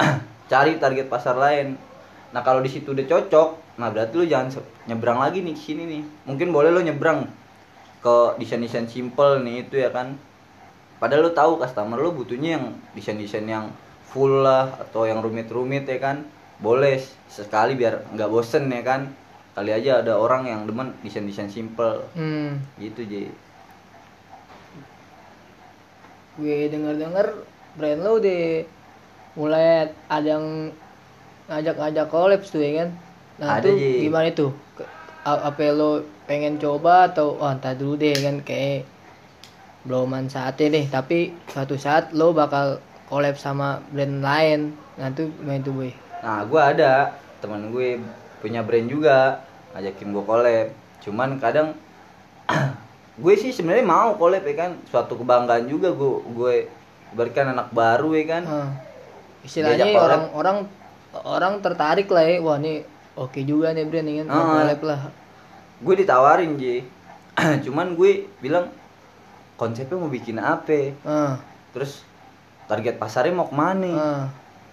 cari 0.50 0.82
target 0.82 1.06
pasar 1.06 1.38
lain. 1.38 1.78
Nah 2.34 2.42
kalau 2.42 2.58
di 2.58 2.70
situ 2.70 2.90
udah 2.90 3.06
cocok 3.06 3.48
nah 3.78 3.88
berarti 3.88 4.12
lu 4.20 4.28
jangan 4.28 4.60
nyebrang 4.84 5.22
lagi 5.22 5.40
nih 5.46 5.54
ke 5.54 5.62
sini 5.62 5.82
nih. 5.86 6.02
Mungkin 6.26 6.50
boleh 6.50 6.74
lo 6.74 6.82
nyebrang 6.82 7.30
ke 8.02 8.16
desain-desain 8.42 8.90
simple 8.90 9.38
nih 9.46 9.70
itu 9.70 9.78
ya 9.78 9.94
kan. 9.94 10.18
Padahal 10.98 11.30
lo 11.30 11.32
tahu 11.32 11.62
customer 11.62 11.96
lo 11.96 12.10
butuhnya 12.12 12.58
yang 12.58 12.64
desain-desain 12.92 13.46
yang 13.46 13.70
full 14.10 14.42
lah 14.42 14.74
atau 14.82 15.06
yang 15.06 15.22
rumit-rumit 15.22 15.86
ya 15.86 16.02
kan. 16.02 16.26
Boleh 16.60 17.00
sekali 17.30 17.78
biar 17.78 18.10
nggak 18.12 18.28
bosen 18.28 18.68
ya 18.68 18.82
kan. 18.82 19.08
Kali 19.54 19.70
aja 19.72 20.02
ada 20.02 20.18
orang 20.18 20.50
yang 20.50 20.66
demen 20.66 20.92
desain-desain 21.00 21.48
simple. 21.48 22.04
Hmm. 22.18 22.58
Gitu 22.76 23.06
je 23.06 23.22
gue 26.40 26.72
denger 26.72 26.96
denger 26.96 27.26
brand 27.76 28.00
lo 28.00 28.16
udah 28.16 28.64
mulai 29.40 29.88
ada 30.12 30.36
yang 30.36 30.68
ngajak-ngajak 31.48 32.06
kolaps 32.12 32.52
tuh 32.52 32.60
ya 32.60 32.84
kan 32.84 32.88
nah 33.40 33.56
Ada, 33.56 33.72
tuh 33.72 33.74
Ji. 33.80 34.04
gimana 34.04 34.28
a- 35.24 35.42
apa 35.48 35.64
lo 35.72 36.04
pengen 36.28 36.60
coba 36.60 37.08
atau 37.08 37.40
wah 37.40 37.56
entar 37.56 37.72
dulu 37.72 37.96
deh 37.96 38.12
kan 38.20 38.44
kayak 38.44 38.84
beloman 39.88 40.28
saatnya 40.28 40.76
deh 40.76 40.84
tapi 40.92 41.32
suatu 41.48 41.80
saat 41.80 42.12
lo 42.12 42.36
bakal 42.36 42.84
collab 43.08 43.40
sama 43.40 43.80
brand 43.88 44.20
lain 44.20 44.76
nah 45.00 45.08
tuh 45.08 45.32
gimana 45.40 45.64
tuh 45.64 45.72
boy 45.72 45.92
Nah, 46.20 46.44
gue 46.44 46.60
ada 46.60 47.16
teman 47.40 47.72
gue 47.72 47.96
punya 48.44 48.60
brand 48.60 48.84
juga 48.84 49.40
ngajakin 49.72 50.08
gue 50.12 50.24
collab. 50.24 50.68
Cuman 51.00 51.40
kadang 51.40 51.72
gue 53.24 53.34
sih 53.40 53.52
sebenarnya 53.52 53.88
mau 53.88 54.20
collab 54.20 54.44
ya 54.44 54.54
kan, 54.56 54.70
suatu 54.88 55.16
kebanggaan 55.16 55.64
juga 55.64 55.96
gue 55.96 56.12
gue 56.36 56.54
berikan 57.16 57.56
anak 57.56 57.72
baru 57.72 58.12
ya 58.12 58.24
kan. 58.36 58.42
Ah. 58.44 58.70
Istilahnya 59.42 59.84
Diajak 59.84 59.94
collab. 59.94 60.04
orang 60.04 60.24
orang 60.32 60.58
orang 61.24 61.54
tertarik 61.58 62.08
lah 62.08 62.22
ya 62.22 62.38
wah 62.38 62.56
nih 62.56 62.84
oke 63.14 63.40
juga 63.42 63.72
nih 63.72 63.84
mau 64.24 64.30
Ah. 64.30 64.46
collab 64.60 64.82
lah 64.84 65.00
Gue 65.80 65.96
ditawarin 65.96 66.60
Ji. 66.60 66.84
Cuman 67.64 67.96
gue 67.96 68.28
bilang 68.38 68.68
konsepnya 69.56 69.96
mau 69.96 70.08
bikin 70.08 70.36
apa? 70.36 70.92
ah 71.02 71.40
Terus 71.72 72.04
target 72.66 72.96
pasarnya 72.96 73.32
mau 73.32 73.44
ke 73.44 73.54
mana? 73.54 73.90
ah. 73.90 74.22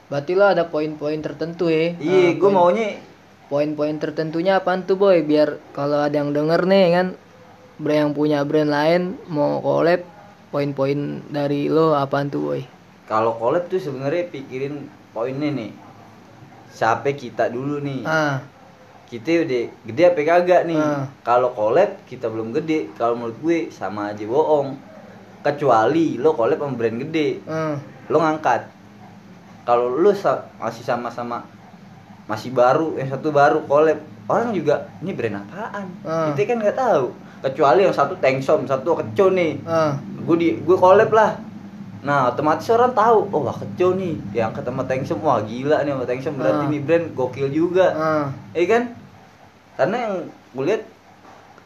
berarti 0.08 0.34
lo 0.34 0.46
ada 0.46 0.64
poin-poin 0.66 1.20
tertentu 1.20 1.68
ya 1.68 1.96
Iya, 1.96 2.20
Ah, 2.22 2.32
gue 2.34 2.50
maunya 2.50 2.88
poin-poin 3.48 3.96
tertentunya 3.96 4.56
apaan 4.56 4.84
tuh 4.84 4.96
boy 4.96 5.20
biar 5.22 5.64
kalau 5.72 6.00
ada 6.00 6.12
yang 6.14 6.32
denger 6.32 6.64
nih 6.64 6.86
kan 6.92 7.08
brand 7.78 8.00
yang 8.02 8.12
punya 8.12 8.40
brand 8.44 8.68
lain 8.68 9.02
mau 9.26 9.60
collab 9.60 10.04
poin-poin 10.48 11.24
dari 11.26 11.68
lo 11.68 11.92
apaan 11.94 12.28
tuh 12.28 12.42
boy 12.42 12.62
kalau 13.08 13.32
collab 13.34 13.66
tuh 13.66 13.80
sebenarnya 13.80 14.28
pikirin 14.28 14.84
poinnya 15.10 15.50
nih. 15.50 15.72
Siapa 16.70 17.10
kita 17.10 17.48
dulu 17.48 17.80
nih? 17.80 18.04
ah. 18.04 18.38
Kita 19.08 19.48
udah 19.48 19.64
gede 19.88 20.04
apa 20.04 20.20
kagak 20.22 20.62
nih? 20.68 20.76
Ah. 20.76 21.08
kalau 21.24 21.56
collab 21.56 21.96
kita 22.04 22.28
belum 22.28 22.52
gede. 22.52 22.92
Kalau 22.94 23.16
menurut 23.16 23.40
gue 23.40 23.72
sama 23.72 24.12
aja 24.12 24.28
bohong. 24.28 24.76
Kecuali 25.40 26.20
lo 26.20 26.36
collab 26.36 26.60
sama 26.60 26.76
brand 26.76 27.00
gede. 27.02 27.40
Ah. 27.48 27.80
Lo 28.12 28.20
ngangkat. 28.20 28.68
Kalau 29.64 29.96
lo 29.96 30.12
sa- 30.12 30.52
masih 30.60 30.84
sama-sama 30.84 31.44
masih 32.28 32.52
baru 32.52 33.00
yang 33.00 33.08
satu 33.08 33.32
baru 33.32 33.64
collab 33.64 33.96
orang 34.28 34.52
juga 34.52 34.92
ini 35.00 35.16
brand 35.16 35.40
apaan? 35.40 35.88
Ah. 36.04 36.36
kita 36.36 36.44
kan 36.46 36.60
nggak 36.60 36.76
tahu. 36.76 37.06
Kecuali 37.40 37.88
yang 37.88 37.96
satu 37.96 38.20
Tengsom 38.20 38.68
satu 38.68 38.92
keco 38.92 39.32
nih. 39.32 39.64
Ah. 39.64 39.96
Gue 40.28 40.36
di 40.36 40.50
gue 40.60 40.76
collab 40.76 41.08
lah 41.16 41.47
nah 42.08 42.32
otomatis 42.32 42.72
orang 42.72 42.96
tahu 42.96 43.28
oh 43.28 43.42
wah 43.44 43.52
keco 43.52 43.92
nih 43.94 44.16
yang 44.32 44.56
ketemu 44.56 44.80
Tengsom 44.82 45.20
wah 45.20 45.44
gila 45.44 45.84
nih 45.84 45.92
sama 45.92 46.06
Tengsom 46.08 46.34
berarti 46.34 46.64
Ah. 46.64 46.72
nih 46.72 46.80
brand 46.80 47.06
gokil 47.12 47.48
juga 47.52 47.88
Iya 48.54 48.66
kan? 48.66 48.84
Karena 49.76 49.98
yang 50.00 50.16
gue 50.56 50.64
lihat 50.66 50.84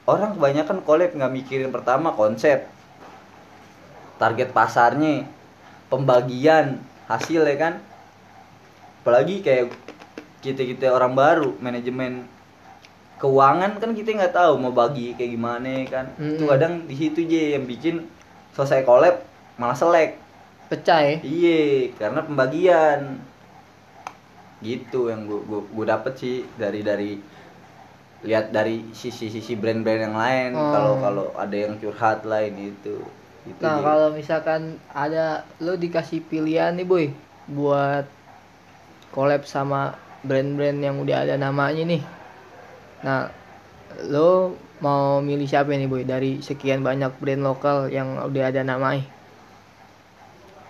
orang 0.04 0.34
kebanyakan 0.34 0.78
collab 0.82 1.14
nggak 1.14 1.32
mikirin 1.32 1.70
pertama 1.70 2.10
konsep, 2.12 2.66
target 4.18 4.50
pasarnya, 4.50 5.30
pembagian 5.88 6.82
hasil 7.06 7.42
ya 7.42 7.56
kan. 7.56 7.74
Apalagi 9.00 9.40
kayak 9.40 9.72
kita 10.40 10.66
kita 10.66 10.90
orang 10.90 11.14
baru 11.14 11.54
manajemen 11.58 12.26
keuangan 13.16 13.78
kan 13.78 13.94
kita 13.94 14.18
nggak 14.18 14.34
tahu 14.34 14.58
mau 14.58 14.74
bagi 14.74 15.14
kayak 15.14 15.32
gimana 15.32 15.68
ya 15.82 15.86
kan. 15.88 16.06
Itu 16.18 16.42
Mm-mm. 16.42 16.50
kadang 16.50 16.74
di 16.86 16.96
situ 16.98 17.22
je 17.24 17.56
yang 17.56 17.64
bikin 17.64 18.10
selesai 18.52 18.82
collab 18.82 19.22
malah 19.56 19.78
selek. 19.78 20.18
Pecah 20.72 21.00
ya 21.04 21.16
Iya, 21.20 21.92
karena 22.00 22.24
pembagian. 22.24 23.20
Gitu 24.64 25.10
yang 25.12 25.28
gua 25.28 25.42
gua, 25.44 25.62
gua 25.74 25.86
dapet 25.98 26.14
sih 26.16 26.36
dari 26.56 26.80
dari 26.86 27.12
lihat 28.22 28.54
dari 28.54 28.86
sisi-sisi 28.94 29.58
brand-brand 29.58 30.02
yang 30.08 30.16
lain 30.16 30.52
Oh. 30.54 30.70
kalau 30.70 30.94
kalau 31.02 31.26
ada 31.34 31.58
yang 31.58 31.74
curhat 31.82 32.22
lain 32.24 32.54
itu. 32.74 32.96
Gitu 33.44 33.58
Nah 33.66 33.82
kalau 33.82 34.14
misalkan 34.14 34.78
ada 34.94 35.42
lo 35.58 35.74
dikasih 35.74 36.22
pilihan 36.22 36.78
nih 36.78 36.86
boy 36.86 37.06
buat 37.50 38.06
collab 39.12 39.44
sama 39.50 39.98
brand-brand 40.22 40.78
yang 40.78 41.02
udah 41.02 41.26
ada 41.26 41.36
namanya 41.42 41.82
nih. 41.82 42.04
Nah 43.02 43.34
lo 44.06 44.54
mau 44.86 45.18
milih 45.26 45.50
siapa 45.50 45.74
nih 45.74 45.90
boy 45.90 46.06
dari 46.06 46.38
sekian 46.46 46.86
banyak 46.86 47.10
brand 47.18 47.42
lokal 47.42 47.90
yang 47.90 48.22
udah 48.22 48.54
ada 48.54 48.62
namanya? 48.62 49.02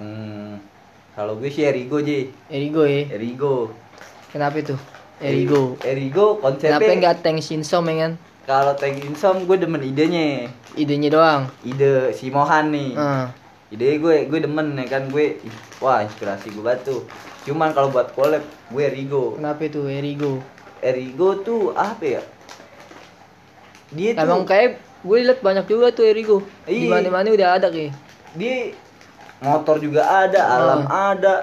Hmm, 0.01 0.57
kalau 1.13 1.37
gue 1.37 1.53
sih 1.53 1.61
Erigo 1.61 2.01
Ji. 2.01 2.33
Erigo 2.49 2.81
ya. 2.89 3.05
Erigo. 3.13 3.69
Kenapa 4.33 4.57
itu? 4.57 4.73
Erigo. 5.21 5.77
Erigo 5.85 6.41
Kenapa 6.41 6.49
konsepnya 6.57 6.93
nggak 6.97 7.15
Tank 7.21 7.39
Shinsom 7.45 7.85
ya 7.85 7.95
kan? 8.09 8.13
kalau 8.41 8.73
Tank 8.73 8.97
Insom 9.05 9.45
gue 9.45 9.53
demen 9.53 9.85
idenya. 9.85 10.49
Idenya 10.73 11.13
doang. 11.13 11.41
Ide 11.61 12.09
si 12.17 12.33
Mohan 12.33 12.73
nih. 12.73 12.97
Ah, 12.97 13.29
ide 13.69 14.01
gue 14.01 14.25
gue 14.25 14.39
demen 14.41 14.73
ya 14.75 14.89
kan 14.89 15.05
gue 15.07 15.37
wah 15.77 16.01
inspirasi 16.01 16.51
gue 16.51 16.59
batu 16.59 17.05
cuman 17.47 17.71
kalau 17.71 17.87
buat 17.87 18.11
collab 18.11 18.43
gue 18.67 18.83
Erigo 18.83 19.39
kenapa 19.39 19.63
itu 19.63 19.87
Erigo? 19.87 20.43
Erigo 20.83 21.39
tuh 21.39 21.71
apa 21.71 22.19
ya 22.19 22.21
dia 23.95 24.11
tuh 24.11 24.27
Emang 24.27 24.43
kayak 24.43 24.75
gue 25.01 25.17
liat 25.23 25.39
banyak 25.39 25.65
juga 25.71 25.87
tuh 25.95 26.03
Erigo. 26.03 26.43
Di 26.67 26.83
Iya. 26.83 26.99
mana-mana 26.99 27.31
udah 27.31 27.49
ada 27.55 27.67
kayak. 27.71 27.95
dia 28.35 28.75
motor 29.41 29.75
juga 29.77 30.06
ada 30.06 30.39
Ah. 30.39 30.56
alam 30.56 30.82
ada 30.86 31.34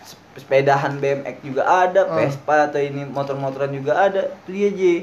sep- 0.00 0.38
sepedahan 0.38 0.96
BMX 0.96 1.36
juga 1.42 1.62
ada 1.66 2.06
Ah. 2.06 2.16
Vespa 2.16 2.70
atau 2.70 2.78
ini 2.78 3.02
motor-motoran 3.04 3.70
juga 3.70 3.98
ada 4.00 4.30
tuh 4.42 4.54
dia 4.54 4.70
je 4.70 4.94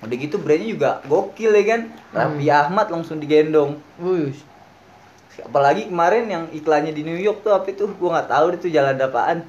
udah 0.00 0.16
gitu 0.16 0.40
brandnya 0.40 0.68
juga 0.70 0.90
gokil 1.04 1.52
ya 1.52 1.64
kan? 1.68 1.80
Raffi 2.08 2.48
Hmm. 2.48 2.56
Ahmad 2.56 2.86
langsung 2.88 3.20
digendong. 3.20 3.76
Wih, 3.98 4.32
apalagi 5.40 5.86
kemarin 5.86 6.24
yang 6.24 6.44
iklannya 6.50 6.90
di 6.90 7.04
New 7.04 7.16
York 7.16 7.44
tuh 7.44 7.52
apa 7.52 7.68
itu? 7.68 7.84
Gua 7.94 8.16
nggak 8.16 8.28
tahu 8.28 8.46
itu 8.54 8.66
jalan 8.70 8.96
apaan. 8.96 9.44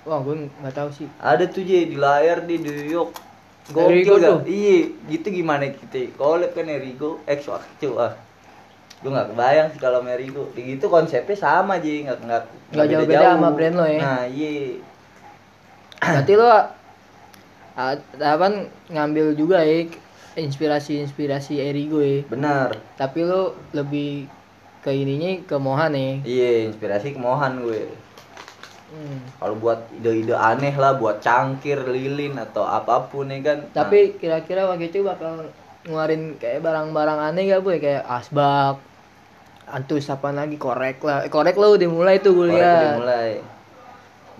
Wah 0.00 0.16
gue 0.18 0.48
nggak 0.48 0.72
tahu 0.72 0.88
sih. 0.90 1.04
ada 1.20 1.44
tuh 1.44 1.60
je 1.60 1.84
di 1.84 1.96
layar 1.98 2.40
di 2.42 2.56
New 2.56 2.80
York. 2.88 3.12
Gokil 3.68 4.18
gak? 4.18 4.48
iya 4.48 4.88
gitu 5.06 5.28
gimana 5.30 5.68
kita? 5.68 6.16
Collab 6.16 6.56
kan 6.56 6.64
Erigo 6.66 7.20
X 7.22 7.44
waktu 7.46 7.92
ah 7.92 8.16
gue 9.00 9.08
nggak 9.08 9.28
kebayang 9.32 9.68
sih 9.72 9.80
kalau 9.80 10.04
sama 10.04 10.12
Erigo 10.12 10.52
gitu 10.52 10.86
konsepnya 10.86 11.32
sama 11.32 11.80
aja 11.80 11.88
nggak 11.88 12.18
nggak 12.20 12.42
Nggak 12.70 12.86
jauh 12.86 13.06
beda 13.08 13.26
sama 13.32 13.48
brand 13.50 13.76
lo 13.76 13.86
ya? 13.88 14.00
nah 14.00 14.20
iya 14.24 14.76
Berarti 16.00 16.32
lo 16.36 16.48
apa 18.16 18.46
ngambil 18.88 19.36
juga 19.36 19.64
ya 19.64 19.88
inspirasi-inspirasi 20.36 21.58
Erigo 21.58 22.00
ya. 22.00 22.22
benar. 22.28 22.76
Tapi 22.94 23.24
lo 23.24 23.56
lebih 23.72 24.28
ke 24.80 24.92
ininya 24.92 25.44
ke 25.44 25.56
Mohan 25.56 25.92
ya. 25.92 26.12
iya 26.24 26.50
inspirasi 26.68 27.12
kemohan 27.12 27.60
gue. 27.60 27.84
Hmm. 28.90 29.22
kalau 29.38 29.54
buat 29.54 29.86
ide-ide 29.94 30.34
aneh 30.34 30.74
lah 30.74 30.98
buat 30.98 31.22
cangkir 31.22 31.78
lilin 31.86 32.34
atau 32.34 32.66
apa 32.66 33.06
pun 33.06 33.30
ya 33.30 33.38
kan. 33.38 33.62
Nah, 33.62 33.86
Tapi 33.86 34.18
kira-kira 34.18 34.66
waktu 34.66 34.90
itu 34.90 35.06
bakal 35.06 35.46
ngeluarin 35.86 36.34
kayak 36.36 36.58
barang-barang 36.58 37.30
aneh 37.30 37.54
gak 37.54 37.62
boy 37.62 37.78
kayak 37.78 38.02
asbak, 38.02 38.82
antus 39.70 40.06
apa 40.10 40.28
lagi 40.34 40.56
korek 40.58 40.98
lah. 41.02 41.24
Eh, 41.26 41.30
korek 41.30 41.56
lo 41.56 41.74
udah 41.78 41.88
mulai 41.88 42.16
tuh 42.20 42.32
gue 42.34 42.46
korek 42.50 42.58
udah 42.58 42.68
lihat. 42.68 42.96
mulai 42.98 43.30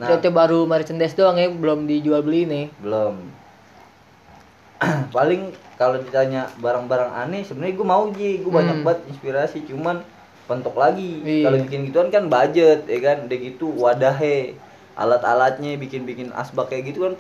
nah 0.00 0.08
Itu 0.16 0.28
baru 0.32 0.64
merchandise 0.64 1.12
doang 1.12 1.36
ya, 1.36 1.48
belum 1.52 1.84
dijual 1.84 2.24
beli 2.24 2.48
nih. 2.48 2.66
belum 2.80 3.14
paling 5.16 5.52
kalau 5.76 6.00
ditanya 6.00 6.48
barang-barang 6.60 7.12
aneh 7.12 7.42
sebenarnya 7.44 7.74
gue 7.76 7.86
mau 7.86 8.04
ji 8.16 8.40
gue 8.40 8.52
banyak 8.52 8.80
Hmm. 8.80 8.86
banget 8.86 9.00
inspirasi 9.12 9.64
cuman 9.68 10.00
pentok 10.48 10.76
lagi 10.76 11.20
Iya. 11.22 11.44
kalau 11.46 11.56
bikin 11.68 11.80
gituan 11.88 12.08
kan 12.10 12.24
budget 12.26 12.84
ya 12.88 12.98
kan 13.00 13.16
udah 13.28 13.38
gitu 13.38 13.66
wadahnya 13.70 14.56
alat-alatnya 14.96 15.78
bikin-bikin 15.80 16.28
asbak 16.34 16.68
kayak 16.68 16.92
gitu 16.92 17.06
kan 17.06 17.12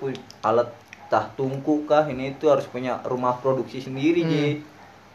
alat 0.42 0.68
tah 1.10 1.26
tungku 1.34 1.84
kah 1.90 2.04
ini 2.06 2.36
itu 2.36 2.46
harus 2.48 2.66
punya 2.68 3.00
rumah 3.06 3.38
produksi 3.40 3.80
sendiri 3.80 4.24
Hmm. 4.24 4.30
ji 4.30 4.44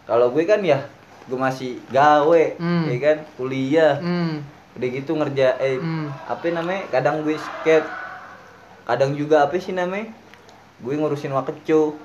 kalau 0.06 0.30
gue 0.30 0.46
kan 0.46 0.62
ya 0.62 0.80
gue 1.26 1.38
masih 1.38 1.82
gawe 1.90 2.44
Hmm. 2.58 2.86
ya 2.86 2.98
kan? 3.02 3.18
Kuliah. 3.36 3.98
Hmm. 4.00 4.42
udah 4.76 4.90
gitu 4.92 5.16
ngerja 5.16 5.56
eh 5.58 5.80
Hmm. 5.80 6.12
apa 6.28 6.52
namanya? 6.52 6.84
Kadang 6.92 7.24
gue 7.24 7.36
skate. 7.36 7.88
Kadang 8.84 9.16
juga 9.16 9.44
apa 9.44 9.56
sih 9.56 9.72
namanya? 9.72 10.12
Gue 10.78 10.94
ngurusin 10.94 11.32
wakeco 11.32 11.96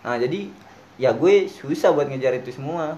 nah 0.00 0.14
jadi 0.14 0.46
ya 0.96 1.10
gue 1.10 1.44
susah 1.44 1.90
buat 1.90 2.06
ngejar 2.06 2.36
itu 2.36 2.54
semua. 2.54 2.94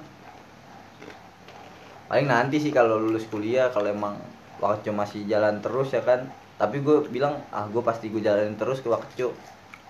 Paling 2.09 2.25
nanti 2.25 2.57
sih 2.57 2.71
kalau 2.71 2.97
lulus 2.97 3.25
kuliah 3.27 3.69
kalau 3.69 3.89
emang 3.89 4.17
wakeco 4.57 4.93
masih 4.93 5.27
jalan 5.27 5.61
terus 5.61 5.91
ya 5.91 6.01
kan? 6.01 6.25
Tapi 6.57 6.81
gue 6.81 7.07
bilang 7.09 7.39
ah 7.49 7.67
gue 7.67 7.83
pasti 7.83 8.09
gue 8.09 8.19
jalanin 8.19 8.57
terus 8.57 8.79
ke 8.79 8.89
wakeco 8.89 9.35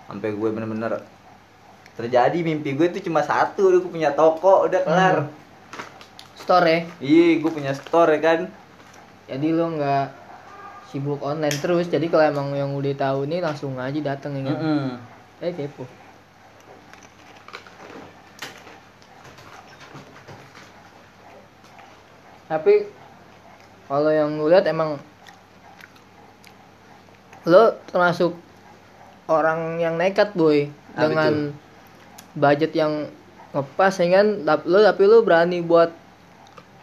sampai 0.05 0.33
gue 0.33 0.49
bener-bener 0.49 1.05
terjadi. 1.95 2.39
Mimpi 2.41 2.75
gue 2.75 2.89
tuh 2.89 3.03
cuma 3.03 3.21
satu 3.21 3.69
udah 3.69 3.79
gue 3.79 3.93
punya 3.93 4.11
toko 4.13 4.65
udah 4.65 4.81
kelar. 4.83 5.17
Hmm. 5.23 5.47
Store 6.49 6.65
ya. 6.65 6.81
iya 7.05 7.45
gue 7.45 7.51
punya 7.53 7.77
store 7.77 8.17
ya 8.17 8.21
kan 8.25 8.41
Jadi 9.29 9.53
lo 9.53 9.69
nggak 9.69 10.09
sibuk 10.89 11.21
online 11.21 11.61
terus. 11.61 11.93
Jadi 11.93 12.09
kalau 12.09 12.25
emang 12.25 12.57
yang 12.57 12.73
udah 12.73 12.97
tahu 12.97 13.29
nih 13.29 13.45
langsung 13.45 13.77
aja 13.77 14.01
dateng 14.01 14.41
ya 14.41 14.49
kan. 14.49 14.57
Mm-mm. 14.57 15.45
Eh 15.45 15.53
kepo. 15.53 15.85
Tapi 22.49 22.89
kalau 23.85 24.09
yang 24.09 24.41
gue 24.41 24.49
lihat 24.49 24.65
emang 24.73 24.97
lo 27.45 27.77
termasuk 27.93 28.33
orang 29.29 29.77
yang 29.85 30.01
nekat 30.01 30.33
boy 30.33 30.73
Apa 30.97 31.13
dengan 31.13 31.33
budget 32.33 32.73
yang 32.73 33.13
ngepas 33.53 34.01
ya 34.01 34.21
kan 34.21 34.49
lo 34.65 34.81
tapi 34.81 35.05
lo 35.05 35.21
berani 35.21 35.61
buat 35.61 36.08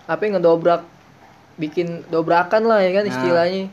apa 0.05 0.21
ngedobrak 0.21 0.81
bikin 1.55 2.03
dobrakan 2.09 2.67
lah 2.67 2.83
ya 2.83 2.91
kan 2.93 3.05
Nah. 3.07 3.11
istilahnya 3.11 3.63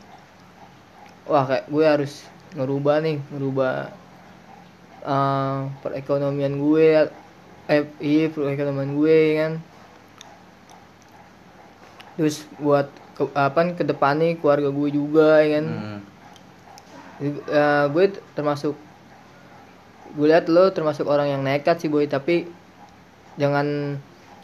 wah 1.25 1.43
kayak 1.45 1.65
gue 1.67 1.85
harus 1.85 2.13
ngerubah 2.53 2.95
nih 3.01 3.17
ngerubah 3.31 3.73
eh, 5.03 5.57
perekonomian 5.81 6.55
gue 6.57 6.87
eh 7.63 7.81
iya 7.99 8.27
perekonomian 8.27 8.91
gue 8.95 9.15
ya 9.15 9.33
kan 9.45 9.53
terus 12.13 12.45
buat 12.61 12.87
ke, 13.13 13.23
apa 13.33 13.73
ke 13.73 13.83
depannya 13.85 14.37
keluarga 14.37 14.69
gue 14.69 14.89
juga 14.89 15.41
ya 15.41 15.59
kan 15.59 15.67
Mm. 15.69 15.99
Eh, 17.23 17.85
gue 17.93 18.05
termasuk 18.33 18.75
gue 20.13 20.27
lihat 20.27 20.49
lo 20.51 20.67
termasuk 20.69 21.07
orang 21.07 21.29
yang 21.29 21.41
nekat 21.41 21.79
sih 21.79 21.87
boy 21.87 22.03
tapi 22.03 22.49
jangan 23.37 23.95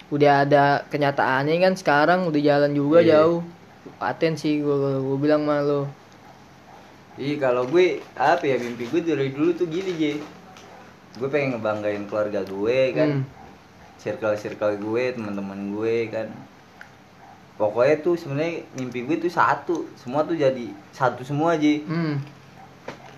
udah 0.10 0.45
ada 0.45 0.84
kenyataannya 0.89 1.56
kan 1.62 1.74
sekarang 1.78 2.26
udah 2.26 2.41
jalan 2.41 2.74
juga 2.74 3.06
Iya. 3.06 3.22
jauh. 3.22 3.41
Paten 4.02 4.34
sih 4.38 4.62
gue 4.62 4.76
gue 4.76 5.17
bilang 5.22 5.45
sama 5.45 5.62
lo. 5.62 5.82
Iya 7.19 7.36
kalau 7.38 7.67
gue 7.67 8.00
apa 8.15 8.43
ya 8.48 8.58
mimpi 8.58 8.88
gue 8.89 9.02
dari 9.04 9.30
dulu 9.36 9.52
tuh 9.54 9.67
gini 9.67 9.91
je 9.98 10.13
Gue 11.19 11.28
pengen 11.28 11.58
ngebanggain 11.58 12.06
keluarga 12.06 12.45
gue 12.45 12.80
kan. 12.95 13.10
Hmm. 13.22 13.24
Circle-circle 14.00 14.80
gue, 14.80 15.04
teman-teman 15.17 15.76
gue 15.76 16.08
kan. 16.08 16.32
Pokoknya 17.60 18.00
tuh 18.00 18.15
sebenarnya 18.15 18.63
mimpi 18.78 19.04
gue 19.04 19.19
tuh 19.19 19.28
satu. 19.34 19.89
Semua 20.00 20.24
tuh 20.24 20.38
jadi 20.38 20.72
satu 20.95 21.26
semua 21.28 21.60
aja 21.60 21.67
hmm. 21.67 22.15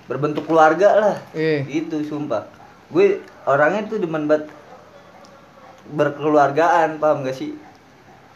berbentuk 0.10 0.50
keluarga 0.50 0.90
lah. 0.98 1.18
Iya. 1.36 1.68
itu 1.70 2.02
sumpah. 2.08 2.48
Gue 2.90 3.22
orangnya 3.46 3.86
tuh 3.86 4.02
demen 4.02 4.26
banget 4.26 4.50
berkeluargaan 5.88 6.98
paham 6.98 7.24
gak 7.24 7.34
sih? 7.34 7.58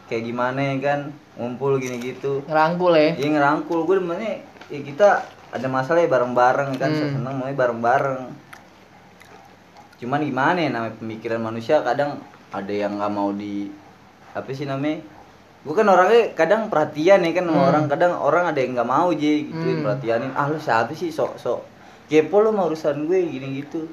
Kayak 0.06 0.22
gimana 0.24 0.58
ya 0.58 0.76
kan? 0.80 1.00
Ngumpul 1.36 1.76
gini 1.76 2.00
gitu. 2.00 2.42
Ngerangkul 2.44 2.92
ya. 2.92 3.10
ya 3.14 3.28
ngerangkul. 3.28 3.84
Gue 3.84 3.98
demennya 3.98 4.40
ya 4.66 4.80
kita 4.80 5.08
ada 5.52 5.66
masalah 5.66 6.00
ya 6.00 6.08
bareng-bareng 6.08 6.70
kan 6.74 6.90
Hmm. 6.90 7.12
seneng 7.14 7.34
maunya 7.36 7.54
bareng-bareng. 7.54 8.22
Cuman 9.96 10.20
gimana 10.22 10.58
ya 10.58 10.70
namanya 10.70 10.94
pemikiran 10.96 11.40
manusia 11.40 11.80
kadang 11.80 12.20
ada 12.50 12.68
yang 12.68 12.96
nggak 12.96 13.10
mau 13.10 13.32
di 13.32 13.68
apa 14.32 14.48
sih 14.50 14.64
namanya? 14.64 15.00
Gue 15.60 15.74
kan 15.74 15.84
orangnya 15.84 16.30
kadang 16.32 16.68
perhatian 16.68 17.20
ya 17.20 17.32
kan 17.32 17.44
sama 17.44 17.56
Hmm. 17.58 17.68
orang. 17.68 17.84
Kadang 17.86 18.12
orang 18.14 18.44
ada 18.46 18.58
yang 18.58 18.72
nggak 18.74 18.86
mau 18.86 19.08
aja 19.10 19.18
gitu 19.42 19.56
Hmm. 19.56 19.82
perhatianin. 19.82 20.32
Ah 20.32 20.46
lu 20.46 20.56
siapa 20.56 20.92
sih? 20.92 21.08
Sok 21.08 21.36
sok 21.36 21.60
kepo 22.06 22.38
lu 22.38 22.50
mau 22.50 22.70
urusan 22.70 23.02
gue 23.04 23.18
gini 23.20 23.60
gitu 23.60 23.90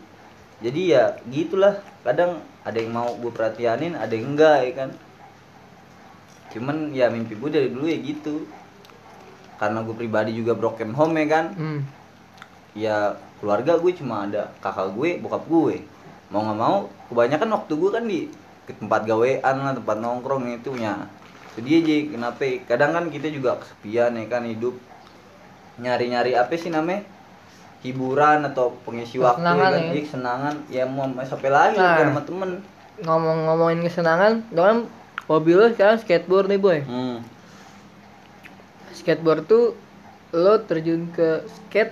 jadi 0.63 0.82
ya 0.88 1.04
gitulah 1.28 1.84
kadang 2.08 2.39
ada 2.63 2.80
yang 2.80 2.95
mau 2.95 3.12
gue 3.19 3.28
perhatianin 3.36 3.99
ada 3.99 4.15
yang 4.15 4.32
enggak 4.32 4.60
ya 4.63 4.71
kan. 4.80 4.89
Cuman 6.56 6.95
ya 6.95 7.12
mimpi 7.12 7.36
gue 7.36 7.49
dari 7.52 7.67
dulu 7.67 7.84
ya 7.91 7.99
gitu. 7.99 8.47
Karena 9.60 9.84
gue 9.84 9.91
pribadi 9.91 10.32
juga 10.32 10.56
broken 10.56 10.95
home 10.95 11.19
ya 11.19 11.28
kan. 11.28 11.47
Hmm. 11.54 11.82
ya 12.73 13.13
keluarga 13.38 13.78
gue 13.78 13.93
cuma 13.93 14.26
ada 14.26 14.49
kakak 14.63 14.95
gue 14.95 15.19
bokap 15.19 15.43
gue. 15.52 15.84
Mau 16.32 16.41
nggak 16.47 16.58
mau 16.58 16.89
kebanyakan 17.12 17.49
waktu 17.60 17.73
gue 17.76 17.89
kan 17.91 18.04
di 18.08 18.19
ke 18.63 18.71
tempat 18.80 19.04
gawean 19.04 19.56
lah 19.60 19.76
tempat 19.76 19.99
nongkrong 19.99 20.47
itu 20.47 20.71
ya 20.80 21.06
itu 21.54 21.60
dia 21.62 21.78
aja 21.84 21.95
kenapa. 22.17 22.47
Kadang 22.65 22.91
kan 22.95 23.06
kita 23.12 23.28
juga 23.30 23.60
kesepian 23.60 24.15
ya 24.15 24.26
kan 24.32 24.47
hidup. 24.47 24.73
Nyari 25.84 26.08
nyari 26.08 26.32
apa 26.39 26.56
sih 26.56 26.71
namanya 26.71 27.12
hiburan 27.84 28.48
atau 28.48 28.74
pengisi 28.82 29.19
waktu 29.19 29.38
ya 29.38 29.43
Kesenangan 29.43 29.60
kan 29.62 29.74
ya. 29.76 29.91
Iya, 29.91 30.02
kesenangan 30.02 30.54
ya 30.72 30.84
mau 30.88 31.06
mau 31.06 31.22
sampai 31.22 31.50
lagi 31.52 31.76
Nah. 31.76 31.96
kan 32.00 32.08
sama 32.10 32.24
temen 32.24 32.52
Ngomong-ngomongin 32.93 33.80
kesenangan, 33.84 34.34
kan 34.50 34.86
hobi 35.26 35.52
lo 35.52 35.65
sekarang 35.67 35.98
skateboard 35.98 36.48
nih 36.48 36.62
boy. 36.62 36.80
hmm. 36.80 37.17
Skateboard 38.93 39.43
tuh 39.43 39.76
lo 40.32 40.62
terjun 40.63 41.10
ke 41.10 41.43
skate 41.46 41.91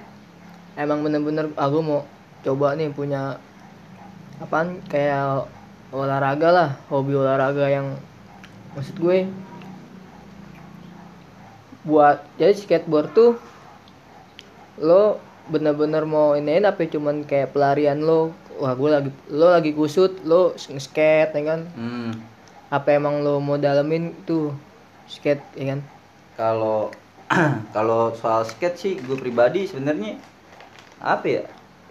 emang 0.73 1.03
bener-bener 1.03 1.51
aku 1.53 1.77
mau 1.81 2.01
coba 2.41 2.73
nih 2.73 2.89
punya 2.89 3.37
apaan 4.39 4.81
kayak 4.87 5.45
olahraga 5.91 6.49
lah 6.49 6.69
hobi 6.87 7.13
olahraga 7.13 7.67
yang 7.67 7.93
maksud 8.73 8.97
gue 8.97 9.27
buat 11.81 12.21
jadi 12.37 12.53
skateboard 12.53 13.09
tuh 13.11 13.31
lo 14.77 15.17
bener-bener 15.51 16.07
mau 16.07 16.33
iniin 16.33 16.63
apa 16.63 16.87
cuman 16.87 17.27
kayak 17.27 17.51
pelarian 17.51 17.99
lo. 17.99 18.31
Wah 18.57 18.71
gue 18.73 18.89
lagi 18.89 19.09
lo 19.27 19.51
lagi 19.51 19.75
kusut 19.75 20.23
lo 20.23 20.55
skate 20.55 21.35
ya 21.35 21.43
kan? 21.43 21.61
Hmm. 21.75 22.11
apa 22.71 22.95
emang 22.95 23.19
lo 23.19 23.43
mau 23.43 23.59
dalemin 23.59 24.15
tuh 24.23 24.55
skate 25.03 25.43
ya 25.59 25.75
kan? 25.75 25.79
Kalau 26.39 26.87
kalau 27.75 28.15
soal 28.15 28.47
skate 28.47 28.77
sih 28.79 28.93
gue 28.95 29.19
pribadi 29.19 29.67
sebenarnya 29.67 30.15
apa 31.03 31.25
ya? 31.27 31.43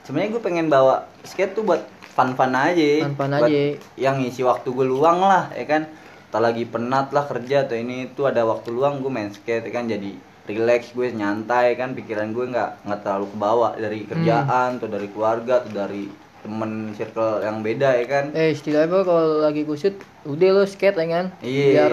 Sebenarnya 0.08 0.40
gue 0.40 0.42
pengen 0.42 0.66
bawa 0.72 1.04
skate 1.22 1.52
tuh 1.52 1.68
buat 1.68 1.84
fun 2.16 2.32
fun 2.32 2.56
aja. 2.56 3.04
Fun-fun 3.04 3.32
Buat 3.36 3.50
aja. 3.52 3.64
yang 4.00 4.24
ngisi 4.24 4.40
waktu 4.40 4.72
gue 4.72 4.86
luang 4.88 5.20
lah 5.20 5.52
ya 5.52 5.68
kan? 5.68 5.84
Tak 6.30 6.40
lagi 6.40 6.64
penat 6.64 7.10
lah 7.10 7.26
kerja 7.26 7.66
atau 7.66 7.76
ini 7.76 8.08
itu 8.08 8.22
ada 8.24 8.46
waktu 8.46 8.70
luang 8.70 9.04
gue 9.04 9.10
main 9.12 9.28
skate 9.28 9.68
ya 9.68 9.72
kan? 9.74 9.84
Jadi 9.84 10.16
relax 10.52 10.90
gue 10.90 11.10
nyantai 11.10 11.74
kan 11.74 11.92
pikiran 11.92 12.30
gue 12.30 12.46
nggak 12.46 12.84
nggak 12.84 13.00
terlalu 13.00 13.26
kebawa 13.28 13.68
dari 13.74 13.98
kerjaan 14.04 14.70
atau 14.76 14.86
dari 14.86 15.08
keluarga 15.08 15.60
atau 15.60 15.72
dari 15.72 16.08
temen 16.40 16.70
circle 16.92 17.40
yang 17.40 17.60
beda 17.60 17.94
ya 17.94 18.06
kan 18.06 18.24
Eh 18.32 18.50
istilahnya 18.50 19.02
kalau 19.02 19.40
lagi 19.40 19.62
kusut 19.62 19.92
udah 20.24 20.48
lo 20.50 20.64
skate 20.64 20.96
ya 20.96 21.06
kan 21.06 21.26
Iya. 21.40 21.68
Biar 21.70 21.92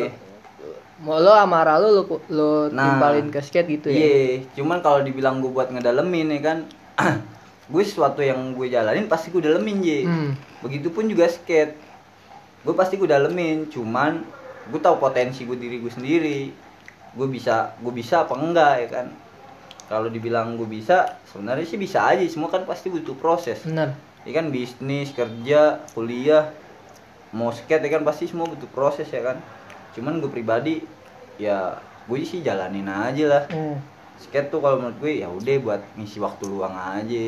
mau 0.98 1.20
lo 1.20 1.30
amarah 1.30 1.78
lo 1.78 1.90
lo, 1.92 2.04
lo 2.28 2.50
Nah. 2.68 2.96
timpalin 2.96 3.28
ke 3.28 3.40
skate 3.40 3.70
gitu 3.72 3.88
ya 3.88 3.98
Iya, 3.98 4.18
cuman 4.56 4.80
kalau 4.80 5.02
dibilang 5.02 5.38
gue 5.38 5.48
buat 5.48 5.70
ngedalemin 5.70 6.32
ya 6.32 6.42
kan, 6.42 6.58
gue 7.68 7.84
sesuatu 7.84 8.20
yang 8.20 8.54
gue 8.54 8.68
jalanin 8.68 9.06
pasti 9.06 9.30
gue 9.30 9.38
dalemin 9.40 9.78
je. 9.80 10.00
Hmm. 10.04 10.32
Begitupun 10.60 11.06
juga 11.06 11.28
skate, 11.28 11.78
gue 12.64 12.74
pasti 12.74 12.96
gue 12.96 13.06
dalemin. 13.06 13.68
Cuman 13.68 14.26
gue 14.66 14.80
tahu 14.80 14.98
potensi 14.98 15.44
gue 15.44 15.54
diri 15.54 15.78
gue 15.78 15.92
sendiri, 15.92 16.50
gue 17.16 17.28
bisa, 17.32 17.78
gue 17.84 17.94
bisa 17.96 18.16
apa 18.28 18.34
enggak 18.40 18.74
ya 18.84 18.88
kan? 18.96 19.08
Kalau 19.90 20.10
dibilang 20.12 20.56
gue 20.60 20.68
bisa, 20.68 21.24
sebenarnya 21.28 21.66
sih 21.68 21.80
bisa 21.80 22.00
aja. 22.10 22.22
Semua 22.28 22.50
kan 22.54 22.64
pasti 22.68 22.88
butuh 22.92 23.16
proses. 23.20 23.60
bener 23.64 24.08
Ya 24.28 24.32
kan 24.38 24.52
bisnis, 24.56 25.14
kerja, 25.16 25.88
kuliah, 25.96 26.56
mau 27.36 27.52
skate 27.54 27.84
ya 27.88 27.92
kan 28.00 28.04
pasti 28.08 28.26
semua 28.32 28.48
butuh 28.52 28.70
proses 28.72 29.08
ya 29.12 29.22
kan. 29.24 29.38
Cuman 29.96 30.20
gue 30.24 30.32
pribadi 30.32 30.88
ya 31.40 31.82
gue 32.08 32.20
sih 32.26 32.40
jalanin 32.48 32.88
aja 32.90 33.26
lah 33.34 33.44
Hmm. 33.50 33.88
skate 34.18 34.50
tuh 34.54 34.60
kalau 34.64 34.78
menurut 34.82 34.98
gue 35.04 35.14
ya 35.24 35.30
udah 35.32 35.56
buat 35.66 35.82
ngisi 35.98 36.18
waktu 36.24 36.44
luang 36.50 36.76
aja 36.76 37.24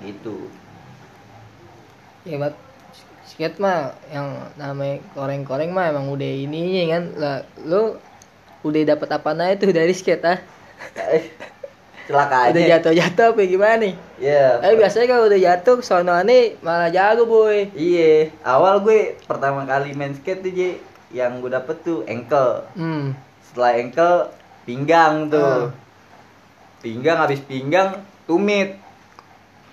gitu 0.00 0.52
ya 2.28 2.34
buat 2.42 2.54
skate 3.30 3.56
mah 3.64 3.76
yang 4.14 4.28
namanya 4.60 4.94
koreng-koreng 5.14 5.70
mah 5.76 5.84
emang 5.92 6.06
udah 6.14 6.30
ininya 6.44 6.82
kan 6.92 7.02
lah 7.22 7.34
lo 7.70 7.76
udah 8.66 8.82
dapat 8.96 9.08
apa 9.14 9.30
aja 9.38 9.54
tuh 9.54 9.70
dari 9.70 9.94
skate 9.94 10.26
ah? 10.26 10.38
Celaka 12.06 12.36
aja. 12.46 12.50
udah 12.54 12.64
jatuh-jatuh 12.78 13.24
apa 13.34 13.40
gimana 13.46 13.74
nih? 13.82 13.94
Ya 14.22 14.62
eh 14.62 14.74
biasanya 14.78 15.06
kalau 15.10 15.24
udah 15.26 15.40
jatuh 15.42 15.76
sonoane 15.82 16.54
malah 16.62 16.90
jago 16.90 17.26
boy. 17.26 17.70
Iya 17.74 18.30
awal 18.46 18.82
gue 18.86 19.18
pertama 19.26 19.66
kali 19.66 19.94
main 19.94 20.14
skate 20.14 20.42
tuh 20.42 20.52
je 20.54 20.70
yang 21.10 21.42
gue 21.42 21.50
dapet 21.50 21.82
tuh 21.82 22.06
ankle 22.06 22.66
hmm. 22.78 23.14
Setelah 23.42 23.72
ankle 23.78 24.18
pinggang 24.62 25.30
tuh. 25.30 25.70
Ah. 25.70 25.74
pinggang 26.82 27.18
habis 27.18 27.42
pinggang 27.42 28.02
tumit. 28.30 28.78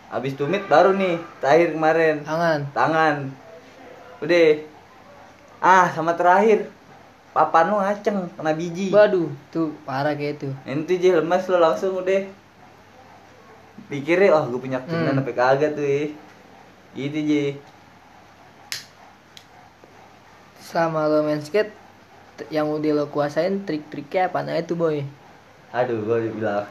Habis 0.10 0.34
tumit 0.38 0.66
baru 0.66 0.94
nih 0.94 1.22
terakhir 1.42 1.74
kemarin. 1.74 2.16
Tangan. 2.26 2.60
Tangan. 2.74 3.16
Udah. 4.22 4.50
Ah 5.62 5.86
sama 5.94 6.18
terakhir 6.18 6.70
papan 7.34 7.65
lu 7.67 7.78
ngaceng 7.78 8.30
kena 8.38 8.54
biji. 8.54 8.93
Waduh 8.93 9.28
tuh 9.50 9.74
parah 9.84 10.13
kayak 10.13 10.38
itu. 10.38 10.50
Nanti 10.63 10.93
je 10.98 11.10
lemas 11.12 11.50
lo 11.50 11.58
langsung 11.58 11.98
udah. 11.98 12.24
Pikirnya 13.89 14.32
oh 14.32 14.46
gue 14.48 14.62
punya 14.62 14.80
keturunan 14.80 15.17
Hmm. 15.17 15.22
apa 15.22 15.32
kagak 15.34 15.74
tuh 15.74 15.82
ya 15.82 16.06
gitu 16.93 17.19
je. 17.19 17.43
Selama 20.62 21.10
lo 21.10 21.22
main 21.22 21.41
skate 21.41 21.74
yang 22.50 22.69
udah 22.69 22.91
lo 22.96 23.06
kuasain 23.10 23.62
trik-triknya 23.62 24.30
apa? 24.30 24.41
Aja 24.41 24.63
tuh 24.63 24.78
boy. 24.78 25.02
Aduh 25.72 26.02
gue 26.02 26.32
bilang. 26.32 26.65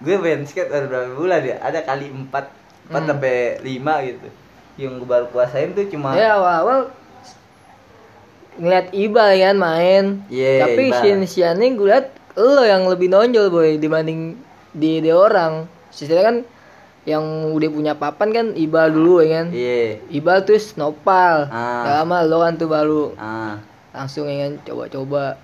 Gue 0.00 0.16
main 0.16 0.40
skate 0.42 0.68
baru 0.68 0.88
berapa 0.88 1.12
bulan 1.14 1.40
ya? 1.44 1.56
Ada 1.60 1.84
kali 1.84 2.08
empat 2.08 2.48
empat 2.88 3.00
Hmm. 3.00 3.10
sampai 3.12 3.34
lima 3.60 4.00
gitu. 4.02 4.28
Yang 4.76 4.92
gue 4.98 5.08
baru 5.08 5.26
kuasain 5.28 5.72
tuh 5.72 5.84
cuma 5.86 6.16
ya 6.16 6.34
awal-awal 6.34 6.88
ngeliat 8.60 8.92
Ibal 8.92 9.30
kan 9.40 9.56
main. 9.56 10.04
Iya, 10.28 10.68
tapi 10.68 10.92
Ibal. 10.92 11.00
sian-siannya 11.00 11.68
gue 11.72 11.88
liat 11.88 12.06
lo 12.36 12.62
yang 12.62 12.84
lebih 12.86 13.08
nonjol 13.08 13.48
boy 13.48 13.80
dibanding 13.80 14.36
di, 14.76 15.00
di 15.00 15.10
orang. 15.10 15.64
Sisanya 15.90 16.22
kan 16.28 16.36
yang 17.08 17.24
udah 17.56 17.70
punya 17.72 17.92
papan 17.96 18.28
kan 18.30 18.46
Ibal 18.52 18.92
dulu 18.92 19.24
ya 19.24 19.40
kan? 19.40 19.46
Iya. 19.50 20.04
Ibal 20.12 20.44
terus 20.44 20.76
Nopal. 20.76 21.48
Ah. 21.48 21.88
Gak 21.88 21.94
lama 22.04 22.18
lo 22.28 22.38
kan 22.44 22.54
tuh 22.60 22.68
baru. 22.68 23.04
Ah. 23.16 23.56
Langsung 23.96 24.28
ya 24.28 24.46
kan 24.46 24.52
coba-coba 24.68 25.40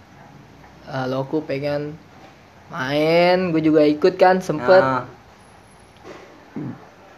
uh, 0.86 1.06
loku 1.08 1.40
pengen 1.42 1.96
main 2.66 3.54
gue 3.54 3.62
juga 3.64 3.82
ikut 3.88 4.14
kan 4.20 4.44
sempet. 4.44 4.84
Ah. 4.84 5.08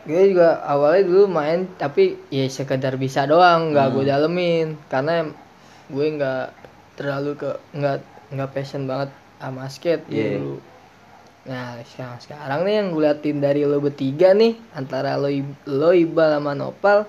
gue 0.08 0.32
juga 0.32 0.64
awalnya 0.64 1.04
dulu 1.04 1.28
main 1.28 1.68
tapi 1.76 2.16
ya 2.32 2.48
sekedar 2.48 2.96
bisa 2.96 3.28
doang 3.28 3.74
nggak 3.74 3.92
gue 3.92 4.04
dalemin. 4.06 4.78
Karena 4.86 5.26
gue 5.88 6.06
nggak 6.14 6.44
terlalu 6.94 7.32
ke 7.34 7.50
nggak 7.72 7.98
nggak 8.32 8.50
passion 8.52 8.84
banget 8.84 9.10
sama 9.38 9.64
skate 9.70 10.04
Iya. 10.08 10.38
dulu 10.40 10.56
nah 11.48 11.80
sekarang 11.80 12.20
sekarang 12.20 12.60
nih 12.68 12.74
yang 12.76 12.88
gue 12.92 13.02
liatin 13.02 13.38
dari 13.40 13.64
lo 13.64 13.80
bertiga 13.80 14.36
nih 14.36 14.52
antara 14.76 15.16
lo 15.16 15.32
lo 15.64 15.90
Iqbal 15.96 16.36
sama 16.36 16.52
Nopal 16.52 17.08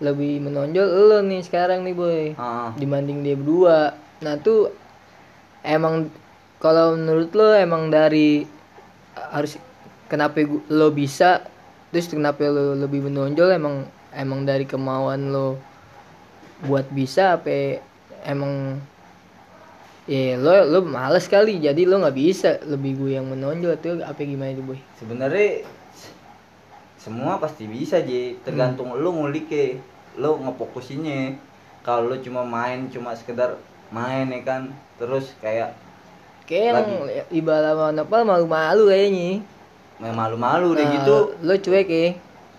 lebih 0.00 0.40
menonjol 0.40 0.88
lo 0.88 1.18
nih 1.20 1.44
sekarang 1.44 1.84
nih 1.84 1.92
boy 1.92 2.32
ah. 2.40 2.72
dibanding 2.80 3.20
dia 3.20 3.36
berdua 3.36 3.92
nah 4.24 4.40
tuh 4.40 4.72
emang 5.60 6.08
kalau 6.56 6.96
menurut 6.96 7.28
lo 7.36 7.52
emang 7.52 7.92
dari 7.92 8.48
harus 9.12 9.60
kenapa 10.08 10.40
lo 10.72 10.88
bisa 10.88 11.44
terus 11.92 12.08
kenapa 12.08 12.48
lo 12.48 12.72
lebih 12.72 13.12
menonjol 13.12 13.52
emang 13.52 13.84
emang 14.16 14.48
dari 14.48 14.64
kemauan 14.64 15.36
lo 15.36 15.60
buat 16.64 16.88
bisa 16.88 17.36
apa 17.36 17.84
emang 18.24 18.80
ya 20.04 20.36
lo 20.36 20.66
lo 20.66 20.78
males 20.82 21.26
kali. 21.26 21.58
Jadi 21.58 21.86
lo 21.86 22.00
nggak 22.00 22.16
bisa 22.16 22.58
lebih 22.66 22.96
gue 22.96 23.10
yang 23.16 23.26
menonjol 23.28 23.76
tuh. 23.78 24.00
Apa 24.02 24.20
gimana 24.22 24.50
itu 24.50 24.62
boy? 24.64 24.78
Sebenarnya 24.98 25.64
semua 27.00 27.40
pasti 27.40 27.64
bisa 27.64 27.96
je 28.00 28.36
tergantung 28.44 28.92
lu 28.92 29.08
ngulik 29.12 29.48
ke 29.48 29.64
lu 30.20 30.36
ngefokusinnya. 30.40 31.36
Kalau 31.80 32.12
lu 32.12 32.20
cuma 32.20 32.44
main 32.44 32.90
cuma 32.92 33.16
sekedar 33.16 33.56
main 33.88 34.28
ya 34.28 34.40
kan. 34.44 34.62
Terus 35.00 35.32
kayak 35.40 35.72
kayak 36.44 36.76
yang 36.76 36.88
ibarat 37.30 37.72
sama 37.72 37.94
apa 37.94 38.16
malu-malu 38.26 38.90
kayaknya. 38.90 39.40
Main 40.00 40.16
malu-malu 40.16 40.76
udah 40.76 40.84
Nah, 40.84 40.92
gitu. 40.96 41.16
lo 41.40 41.54
cuek 41.56 41.88
ya. 41.88 42.08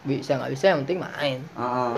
Bisa 0.01 0.37
nggak 0.41 0.51
bisa 0.53 0.73
yang 0.73 0.79
penting 0.85 0.99
main. 1.01 1.37
Heeh. 1.53 1.93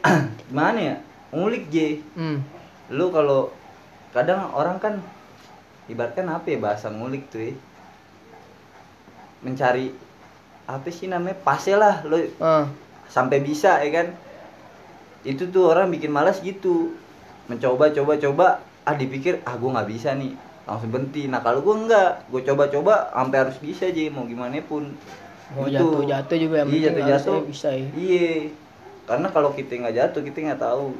gimana 0.50 0.78
ya? 0.80 0.96
Ngulik 1.30 1.70
je 1.70 2.02
hmm 2.18 2.59
lu 2.90 3.14
kalau 3.14 3.54
kadang 4.10 4.50
orang 4.50 4.82
kan 4.82 4.94
ibaratkan 5.86 6.26
apa 6.26 6.46
ya 6.50 6.58
bahasa 6.58 6.90
ngulik 6.90 7.30
tuh 7.30 7.50
ya. 7.50 7.54
Mencari 9.46 9.94
apa 10.66 10.86
sih 10.90 11.10
namanya 11.10 11.38
pasnya 11.42 11.76
lah 11.78 11.94
lu 12.06 12.18
ah. 12.42 12.66
sampai 13.06 13.38
bisa 13.40 13.78
ya 13.80 13.90
kan? 13.94 14.08
Itu 15.22 15.48
tuh 15.54 15.70
orang 15.70 15.94
bikin 15.94 16.10
malas 16.10 16.42
gitu. 16.42 16.94
Mencoba 17.46 17.94
coba 17.94 18.18
coba 18.18 18.46
ah 18.82 18.94
dipikir 18.98 19.38
ah 19.46 19.54
gue 19.54 19.70
nggak 19.70 19.90
bisa 19.90 20.14
nih. 20.18 20.34
Langsung 20.66 20.90
berhenti. 20.90 21.30
Nah 21.30 21.40
kalau 21.46 21.62
gue 21.62 21.74
enggak 21.86 22.26
gue 22.26 22.42
coba 22.42 22.66
coba 22.68 22.94
sampai 23.14 23.38
harus 23.46 23.56
bisa 23.62 23.86
aja 23.86 24.02
mau 24.10 24.26
gimana 24.26 24.58
pun. 24.66 24.90
Mau 25.54 25.66
Gitu. 25.66 25.78
jatuh 25.78 26.02
jatuh 26.06 26.36
juga 26.38 26.56
yang 26.62 26.68
iya 26.70 26.90
jatuh. 26.90 27.06
jatuh 27.06 27.38
bisa 27.46 27.68
ya. 27.70 27.86
Iya. 27.94 28.54
Karena 29.06 29.26
kalau 29.30 29.50
kita 29.54 29.78
nggak 29.78 29.94
jatuh 29.94 30.22
kita 30.26 30.36
nggak 30.42 30.62
tahu. 30.62 30.94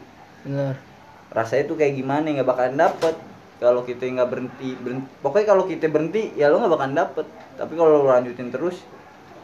Bener 0.47 0.90
rasanya 1.31 1.71
tuh 1.71 1.77
kayak 1.79 1.95
gimana 1.95 2.27
nggak 2.27 2.49
bakalan 2.49 2.77
dapet. 2.79 3.15
Kalau 3.61 3.85
kita 3.85 4.09
nggak 4.09 4.31
berhenti, 4.33 4.73
berhenti 4.81 5.07
pokoknya 5.21 5.47
kalau 5.53 5.65
kita 5.69 5.87
berhenti 5.93 6.33
ya 6.35 6.49
lo 6.49 6.59
nggak 6.65 6.73
bakalan 6.75 6.97
dapet. 6.97 7.27
Tapi 7.61 7.73
kalau 7.77 8.03
lo 8.03 8.09
lanjutin 8.09 8.49
terus 8.49 8.83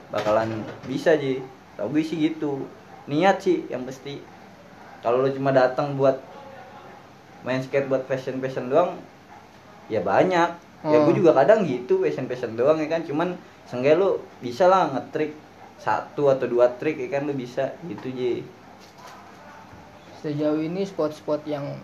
bakalan 0.09 0.49
bisa 0.89 1.15
aja 1.15 1.43
tau 1.77 1.93
gue 1.93 2.01
sih 2.01 2.17
gitu? 2.17 2.65
Niat 3.07 3.45
sih 3.45 3.69
yang 3.69 3.85
pasti. 3.85 4.19
Kalau 5.05 5.21
lo 5.23 5.29
cuma 5.31 5.53
datang 5.53 5.95
buat 5.95 6.19
main 7.47 7.63
skate 7.63 7.87
buat 7.87 8.03
fashion 8.11 8.43
fashion 8.43 8.73
doang 8.73 8.99
ya 9.87 10.03
banyak. 10.03 10.51
Ya 10.87 10.99
gue 11.03 11.13
Hmm. 11.13 11.21
juga 11.21 11.35
kadang 11.35 11.67
gitu 11.67 12.03
fashion 12.03 12.27
fashion 12.27 12.57
doang 12.57 12.81
ya 12.81 12.89
kan. 12.89 13.05
Cuman 13.05 13.37
seenggaknya 13.69 14.01
lo 14.01 14.11
bisa 14.41 14.67
lah 14.67 14.91
ngetrik 14.97 15.37
satu 15.77 16.33
atau 16.33 16.49
dua 16.49 16.73
trik 16.81 16.97
ya 16.97 17.09
kan 17.13 17.29
lo 17.29 17.37
bisa. 17.37 17.77
Gitu 17.85 18.07
je 18.17 18.31
sejauh 20.27 20.59
ini 20.59 20.83
spot-spot 20.83 21.47
yang 21.47 21.79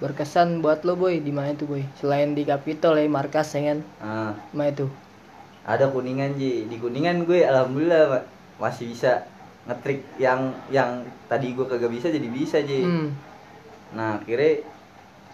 berkesan 0.00 0.64
buat 0.64 0.88
lo 0.88 0.96
boy 0.96 1.20
di 1.20 1.28
mana 1.28 1.52
tuh 1.52 1.68
boy? 1.68 1.84
Selain 2.00 2.32
di 2.32 2.48
Capitol 2.48 2.96
ya 2.96 3.04
markas 3.12 3.52
ya 3.52 3.74
kan? 3.74 3.78
Nah 4.00 4.32
mana 4.56 4.72
itu? 4.72 4.88
Ada 5.68 5.92
kuningan 5.92 6.40
ji. 6.40 6.64
Di 6.64 6.80
kuningan 6.80 7.28
gue 7.28 7.44
alhamdulillah 7.44 8.24
masih 8.56 8.88
bisa 8.88 9.28
ngetrik 9.68 10.00
yang 10.16 10.56
yang 10.72 11.04
tadi 11.28 11.52
gue 11.52 11.66
kagak 11.68 11.92
bisa 11.92 12.08
jadi 12.08 12.28
bisa 12.32 12.64
ji. 12.64 12.80
Hmm. 12.88 13.12
Nah 13.92 14.16
kira 14.24 14.64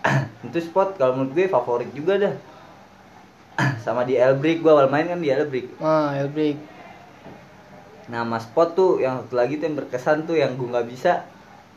itu 0.49 0.59
spot 0.59 0.99
kalau 0.99 1.23
menurut 1.23 1.39
gue 1.39 1.47
favorit 1.47 1.91
juga 1.95 2.19
dah. 2.19 2.35
Sama 3.87 4.03
di 4.03 4.19
Elbrick 4.19 4.59
gue 4.59 4.73
awal 4.75 4.91
main 4.91 5.07
kan 5.07 5.23
di 5.23 5.31
Elbrick. 5.31 5.71
Ah 5.79 6.19
Elbrick. 6.19 6.59
Nama 8.11 8.37
spot 8.43 8.75
tuh 8.75 8.91
yang 8.99 9.23
satu 9.23 9.39
lagi 9.39 9.61
tuh 9.61 9.71
yang 9.71 9.77
berkesan 9.79 10.27
tuh 10.27 10.37
yang 10.41 10.59
gue 10.59 10.67
nggak 10.67 10.89
bisa 10.89 11.25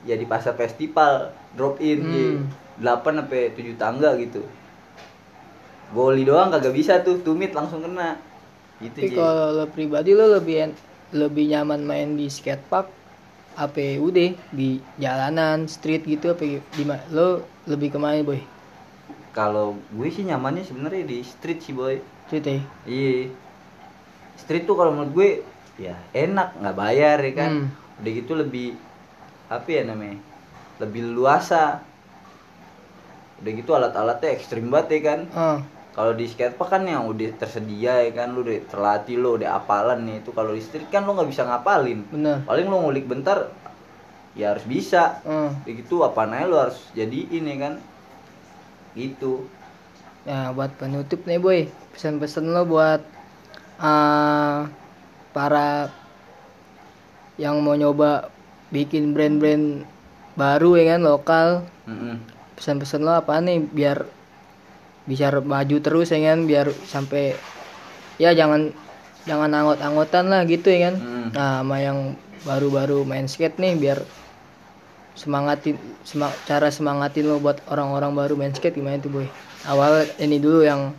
ya 0.05 0.13
di 0.19 0.25
pasar 0.29 0.53
festival 0.53 1.33
drop 1.57 1.81
in 1.81 1.99
Hmm. 2.03 2.37
8 2.77 3.17
sampai 3.17 3.49
7 3.57 3.73
tangga 3.73 4.13
gitu. 4.21 4.45
Goli 5.95 6.27
doang 6.27 6.51
kagak 6.53 6.75
bisa 6.75 7.01
tuh 7.01 7.17
tumit 7.25 7.55
langsung 7.55 7.81
kena. 7.81 8.19
Gitu 8.77 8.93
tapi 8.93 9.15
kalau 9.17 9.57
lo 9.57 9.65
pribadi 9.71 10.13
lo 10.13 10.29
lebih 10.37 10.69
lebih 11.15 11.49
nyaman 11.49 11.81
main 11.81 12.13
di 12.13 12.29
skatepark 12.29 12.91
apa 13.57 13.97
udah 13.97 14.37
di 14.53 14.77
jalanan 15.01 15.65
street 15.65 16.05
gitu 16.05 16.29
apa 16.29 16.45
di 16.45 16.83
lo 17.09 17.41
lebih 17.65 17.89
ke 17.89 17.97
mana 17.97 18.21
boy? 18.21 18.37
Kalau 19.33 19.77
gue 19.93 20.09
sih 20.13 20.25
nyamannya 20.29 20.61
sebenarnya 20.61 21.09
di 21.09 21.25
street 21.25 21.65
sih 21.65 21.73
boy. 21.73 21.97
Street 22.29 22.45
ya 22.45 22.59
iya. 22.85 23.33
Street 24.37 24.69
tuh 24.69 24.77
kalau 24.77 24.93
menurut 24.93 25.11
gue 25.17 25.29
ya 25.81 25.97
enak 26.13 26.53
nggak 26.61 26.77
bayar 26.77 27.17
ya 27.25 27.33
kan? 27.33 27.51
Hmm. 27.65 27.67
udah 27.97 28.11
gitu 28.13 28.37
lebih 28.37 28.77
apa 29.47 29.67
ya 29.71 29.87
namanya 29.87 30.19
lebih 30.77 31.15
luasa 31.15 31.81
udah 33.37 33.51
gitu 33.53 33.71
alat-alatnya 33.77 34.29
ekstrim 34.33 34.67
banget 34.73 34.97
ya 34.97 34.99
kan. 35.13 35.19
Ah. 35.33 35.59
Kalau 35.97 36.13
di 36.13 36.29
skatepark 36.29 36.69
kan 36.69 36.85
yang 36.85 37.09
udah 37.09 37.33
tersedia 37.41 38.05
ya 38.05 38.11
kan 38.13 38.33
lu 38.33 38.45
udah 38.45 38.61
terlatih 38.69 39.17
lu 39.17 39.41
udah 39.41 39.57
apalan 39.57 40.05
nih 40.05 40.21
itu 40.21 40.29
kalau 40.29 40.53
di 40.53 40.61
street 40.61 40.89
kan 40.93 41.05
lu 41.05 41.17
nggak 41.17 41.29
bisa 41.29 41.45
ngapalin. 41.45 42.05
Bener. 42.13 42.45
Paling 42.45 42.65
lu 42.69 42.77
ngulik 42.85 43.09
bentar 43.09 43.49
ya 44.37 44.53
harus 44.53 44.65
bisa. 44.65 45.21
Udah 45.25 45.73
gitu 45.73 46.05
apa 46.05 46.29
aja 46.29 46.45
lu 46.45 46.57
harus 46.57 46.77
jadiin 46.93 47.49
ya 47.49 47.55
kan. 47.57 47.73
Gitu. 48.93 49.49
Nah, 50.29 50.53
buat 50.53 50.73
penutup 50.77 51.25
nih 51.25 51.39
boy, 51.41 51.59
pesan-pesan 51.95 52.45
lo 52.51 52.65
buat 52.65 53.01
ah 53.77 54.69
para 55.33 55.93
yang 57.37 57.61
mau 57.61 57.77
nyoba 57.77 58.33
bikin 58.69 59.15
brand-brand 59.15 59.87
baru 60.35 60.77
ya 60.77 60.95
kan 60.95 61.01
lokal. 61.03 61.47
Pesan-pesan 62.57 63.05
lo 63.05 63.13
apa 63.13 63.37
nih 63.37 63.61
biar 63.61 64.05
bisa 65.07 65.31
maju 65.39 65.77
terus 65.79 66.09
ya 66.09 66.19
kan, 66.19 66.43
biar 66.43 66.67
sampai 66.85 67.37
ya 68.17 68.33
jangan 68.33 68.73
jangan 69.23 69.51
anggot-anggotan 69.51 70.25
lah 70.27 70.41
gitu 70.43 70.67
ya 70.67 70.91
kan. 70.91 70.95
Mm. 70.99 71.27
Nah, 71.31 71.61
sama 71.63 71.77
yang 71.79 71.99
baru-baru 72.43 73.03
main 73.03 73.27
skate 73.27 73.59
nih 73.59 73.75
biar 73.75 73.99
semangatin 75.17 75.75
sema- 76.05 76.35
cara 76.45 76.69
semangatin 76.69 77.25
lo 77.25 77.41
buat 77.41 77.57
orang-orang 77.67 78.13
baru 78.13 78.33
main 78.37 78.53
skate 78.53 78.77
gimana 78.77 79.01
tuh 79.01 79.09
boy 79.09 79.27
awal 79.65 80.05
ini 80.21 80.37
dulu 80.37 80.61
yang 80.61 80.93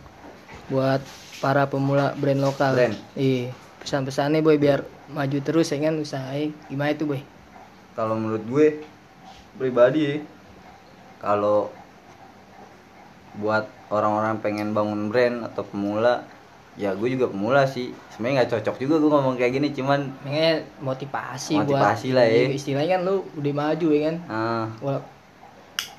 buat 0.67 0.99
para 1.39 1.63
pemula 1.71 2.11
brand 2.19 2.43
lokal 2.43 2.75
Brand. 2.75 2.99
iya 3.15 3.55
pesan-pesannya 3.79 4.43
boy 4.43 4.59
biar 4.59 4.83
maju 5.09 5.37
terus 5.39 5.71
ya 5.71 5.79
kan 5.79 5.95
usahanya 5.95 6.51
gimana 6.67 6.91
tuh 6.99 7.15
boy 7.15 7.21
kalau 7.99 8.15
menurut 8.15 8.43
gue 8.47 8.67
pribadi 9.59 9.99
ya, 10.07 10.15
kalau 11.19 11.67
buat 13.35 13.67
orang-orang 13.91 14.39
pengen 14.39 14.71
bangun 14.71 15.11
brand 15.11 15.43
atau 15.43 15.67
pemula 15.67 16.23
ya 16.79 16.95
gue 16.95 17.11
juga 17.11 17.27
pemula 17.27 17.67
sih. 17.67 17.91
Sebenarnya 18.15 18.47
nggak 18.47 18.51
cocok 18.55 18.75
juga 18.79 18.95
gue 19.03 19.11
ngomong 19.11 19.35
kayak 19.35 19.51
gini 19.51 19.67
cuman 19.75 20.15
Makanya 20.23 20.63
motivasi, 20.79 21.59
Motivasi 21.59 22.07
buat 22.15 22.15
lah, 22.15 22.25
ya. 22.31 22.47
Istilahnya 22.55 22.89
kan 22.95 23.01
lu 23.03 23.15
udah 23.35 23.53
maju 23.53 23.87
ya 23.91 23.99
kan? 24.07 24.15
Ah. 24.31 24.65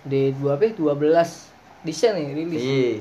Di 0.00 0.32
dua 0.40 0.56
apa 0.56 0.72
dua 0.72 0.96
belas 0.96 1.52
desain 1.84 2.16
nih 2.16 2.32
rilis. 2.32 2.60
Iya. 2.64 2.92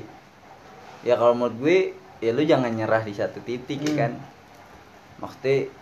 Ya 1.08 1.14
kalau 1.16 1.32
menurut 1.32 1.56
gue 1.56 1.78
ya 2.20 2.36
lu 2.36 2.44
jangan 2.44 2.68
nyerah 2.68 3.00
di 3.00 3.16
satu 3.16 3.40
titik 3.40 3.80
ya 3.80 3.96
Hmm. 3.96 3.96
kan. 3.96 4.12
Maksudnya 5.24 5.72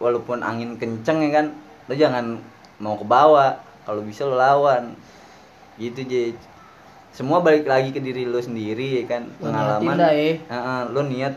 walaupun 0.00 0.40
angin 0.40 0.80
kenceng 0.80 1.28
ya 1.28 1.44
kan 1.44 1.46
lu 1.92 1.94
jangan 2.00 2.40
mau 2.78 2.94
ke 2.94 3.04
bawah 3.04 3.54
kalau 3.84 4.02
bisa 4.02 4.24
lu 4.24 4.34
lawan 4.34 4.96
gitu 5.76 6.02
je 6.02 6.22
semua 7.10 7.38
balik 7.38 7.64
lagi 7.64 7.90
ke 7.90 7.98
diri 7.98 8.26
lu 8.26 8.38
sendiri 8.38 8.98
ya 8.98 9.04
kan 9.06 9.22
niatin 9.22 9.38
pengalaman 9.38 9.94
dah, 9.94 10.12
ya. 10.12 10.30
Heeh, 10.50 10.80
lu 10.90 11.00
niat 11.06 11.34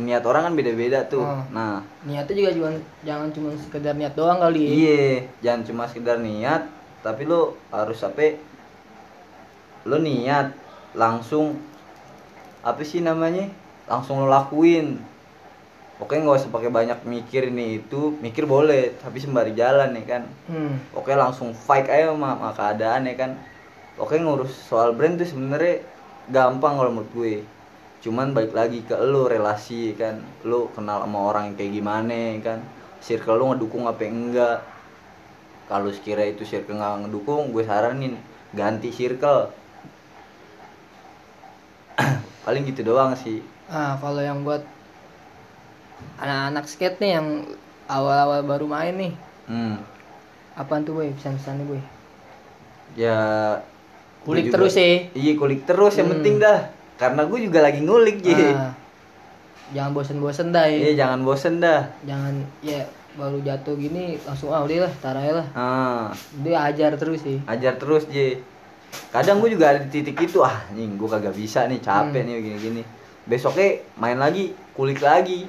niat 0.00 0.22
orang 0.24 0.42
kan 0.48 0.54
beda-beda 0.56 1.04
tuh 1.04 1.20
Oh. 1.20 1.42
nah 1.50 1.82
niatnya 2.06 2.32
juga 2.32 2.50
cuma 2.54 2.68
jangan 3.02 3.28
cuma 3.28 3.48
sekedar 3.52 3.92
niat 3.92 4.14
doang 4.14 4.38
kali 4.38 4.60
ya 4.62 4.70
Iya, 4.70 5.04
jangan 5.44 5.62
cuma 5.66 5.82
sekedar 5.84 6.16
niat, 6.16 6.62
tapi 7.02 7.26
lo 7.26 7.58
harus 7.68 8.00
apa? 8.00 8.38
Lo 9.84 9.96
niat 9.96 10.52
langsung 10.92 11.56
apa 12.60 12.80
sih 12.80 13.00
namanya? 13.00 13.48
Langsung 13.84 14.20
lo 14.20 14.28
lakuin. 14.28 15.00
Oke 16.00 16.16
nggak 16.16 16.40
usah 16.40 16.48
pakai 16.48 16.72
banyak 16.72 17.04
mikir 17.04 17.52
ini 17.52 17.84
itu, 17.84 18.16
mikir 18.24 18.48
boleh, 18.48 18.96
tapi 19.04 19.20
sembari 19.20 19.52
jalan 19.52 19.92
ya 19.92 20.04
kan. 20.08 20.22
hmm. 20.48 20.96
Oke 20.96 21.12
langsung 21.12 21.52
fight 21.52 21.84
aja 21.92 22.08
sama, 22.08 22.32
sama 22.40 22.50
keadaan 22.56 23.04
ya 23.04 23.14
kan. 23.20 23.30
Oke 24.00 24.16
ngurus 24.16 24.48
soal 24.48 24.96
brand 24.96 25.20
tuh 25.20 25.28
sebenarnya 25.28 25.84
gampang 26.32 26.80
kalau 26.80 26.88
menurut 26.88 27.12
gue. 27.12 27.34
Cuman 28.00 28.32
balik 28.32 28.56
lagi 28.56 28.80
ke 28.80 28.96
lo 28.96 29.28
relasi 29.28 29.92
ya 29.92 30.08
kan. 30.08 30.24
Lo 30.48 30.72
kenal 30.72 31.04
sama 31.04 31.20
orang 31.20 31.52
yang 31.52 31.56
kayak 31.60 31.72
gimana 31.76 32.14
ya 32.16 32.40
kan. 32.40 32.58
Circle 33.04 33.36
lo 33.36 33.44
ngedukung 33.52 33.84
apa 33.84 34.00
enggak. 34.08 34.58
Kalau 35.68 35.92
sekira 35.92 36.24
itu 36.24 36.48
circle 36.48 36.80
nggak 36.80 37.06
ngedukung, 37.06 37.52
gue 37.52 37.60
saranin 37.60 38.16
ganti 38.56 38.88
circle. 38.88 39.52
Paling 42.48 42.64
gitu 42.72 42.80
doang 42.88 43.12
sih. 43.12 43.44
ah 43.70 43.94
kalau 44.02 44.18
yang 44.18 44.42
buat 44.42 44.64
anak-anak 46.16 46.64
skate 46.64 46.98
nih 46.98 47.10
yang 47.12 47.26
awal-awal 47.86 48.40
baru 48.42 48.66
main 48.66 48.94
nih 48.94 49.12
Hmm. 49.44 49.76
apaan 50.54 50.82
tuh 50.82 50.94
boy 50.94 51.10
pesan-pesannya 51.12 51.64
boy 51.64 51.80
ya 52.94 53.18
Kulik 54.20 54.46
juga- 54.46 54.54
terus 54.58 54.72
sih. 54.74 55.08
iya 55.12 55.32
kulik 55.34 55.64
terus 55.64 55.94
yang 55.94 56.06
Hmm. 56.06 56.14
penting 56.16 56.36
dah 56.38 56.68
karena 56.94 57.24
gue 57.24 57.38
juga 57.40 57.58
lagi 57.60 57.80
ngulik 57.80 58.20
ji 58.20 58.36
Ah, 58.36 58.76
jangan 59.70 59.90
bosen-bosen 59.92 60.50
dah 60.50 60.64
ya. 60.64 60.76
iya 60.78 60.92
jangan 60.98 61.20
bosen 61.20 61.56
dah 61.56 61.88
Jangan 62.04 62.34
ya 62.60 62.84
baru 63.10 63.40
jatuh 63.40 63.74
gini 63.74 64.20
langsung 64.20 64.48
ah 64.48 64.60
udah 64.60 64.76
lah, 64.80 64.92
tar 64.98 65.16
aja 65.16 65.32
lah. 65.34 65.46
ah 65.52 66.04
Dia 66.36 66.62
ajar 66.64 66.94
terus 66.94 67.20
sih. 67.20 67.40
ajar 67.42 67.74
terus 67.74 68.04
J 68.06 68.38
kadang 69.08 69.38
gue 69.38 69.50
juga 69.50 69.70
ada 69.70 69.80
di 69.80 69.88
titik 69.88 70.20
itu 70.20 70.38
ah 70.40 70.62
nih 70.68 70.86
gue 70.90 71.08
kagak 71.08 71.32
bisa 71.32 71.64
nih 71.64 71.80
capek 71.80 72.20
Hmm. 72.20 72.28
nih 72.28 72.36
gini 72.40 72.58
gini 72.60 72.82
besoknya 73.22 73.68
main 73.96 74.14
lagi 74.16 74.52
kulik 74.72 75.00
lagi 75.00 75.46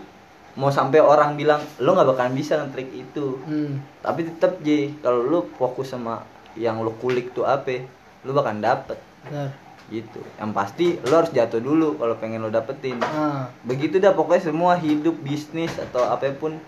mau 0.53 0.67
sampai 0.67 0.99
orang 0.99 1.33
bilang 1.33 1.59
lo 1.77 1.91
nggak 1.91 2.07
bakalan 2.07 2.33
bisa 2.33 2.57
ngetrik 2.57 2.91
itu 2.91 3.39
Hmm. 3.41 3.79
tapi 3.99 4.25
tetap 4.25 4.59
J 4.59 4.91
kalau 4.99 5.21
lo 5.21 5.39
fokus 5.53 5.87
sama 5.87 6.23
yang 6.53 6.79
lo 6.79 6.91
kulik 6.93 7.31
tuh 7.31 7.43
apa 7.43 7.87
lo 8.21 8.31
bakalan 8.31 8.59
dapet 8.59 8.99
Benar. 9.23 9.55
gitu 9.87 10.19
yang 10.35 10.51
pasti 10.51 10.99
lo 11.01 11.13
harus 11.15 11.29
jatuh 11.29 11.57
dulu 11.57 11.95
kalau 11.95 12.15
pengen 12.15 12.39
lo 12.39 12.49
dapetin 12.49 12.99
Ah, 13.01 13.47
begitu 13.61 13.97
dah 13.97 14.11
pokoknya 14.11 14.43
semua 14.45 14.75
hidup 14.75 15.15
bisnis 15.17 15.71
atau 15.73 16.03
apa 16.05 16.31
pun 16.31 16.59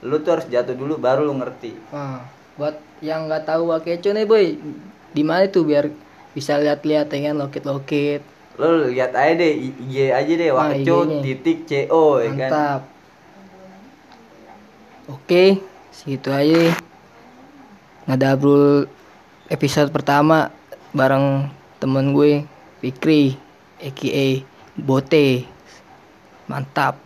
lo 0.00 0.16
tuh 0.18 0.30
harus 0.32 0.46
jatuh 0.46 0.72
dulu 0.72 0.94
baru 0.96 1.22
lo 1.22 1.34
ngerti 1.34 1.74
ah. 1.90 2.22
Buat 2.54 2.78
yang 3.00 3.26
nggak 3.26 3.44
tahu 3.44 3.66
Wakeco 3.66 4.10
nih 4.10 4.22
boy, 4.24 4.54
di 5.10 5.22
mana 5.22 5.42
tuh 5.48 5.64
biar 5.64 5.90
bisa 6.30 6.54
lihat-lihat 6.54 7.06
ya 7.08 7.18
kan 7.24 7.34
loket-loket. 7.36 8.22
lo 8.54 8.86
lihat 8.86 9.10
aja 9.10 9.34
deh 9.34 9.50
IG 9.50 9.92
aja 10.08 10.32
deh 10.32 10.48
Ah, 10.48 10.70
wakeco 10.70 11.02
IG-nya. 11.02 11.18
titik 11.20 11.58
co 11.66 12.02
ya 12.16 12.30
kan 12.30 12.38
Mantap. 12.48 12.80
Oke, 15.04 15.60
segitu 15.92 16.32
aja. 16.32 16.72
Ngadabrul 18.08 18.88
episode 19.52 19.92
pertama 19.92 20.48
bareng 20.96 21.52
temen 21.76 22.16
gue 22.16 22.48
Fikri, 22.80 23.36
aka 23.84 24.26
Bote. 24.72 25.44
Mantap. 26.48 26.96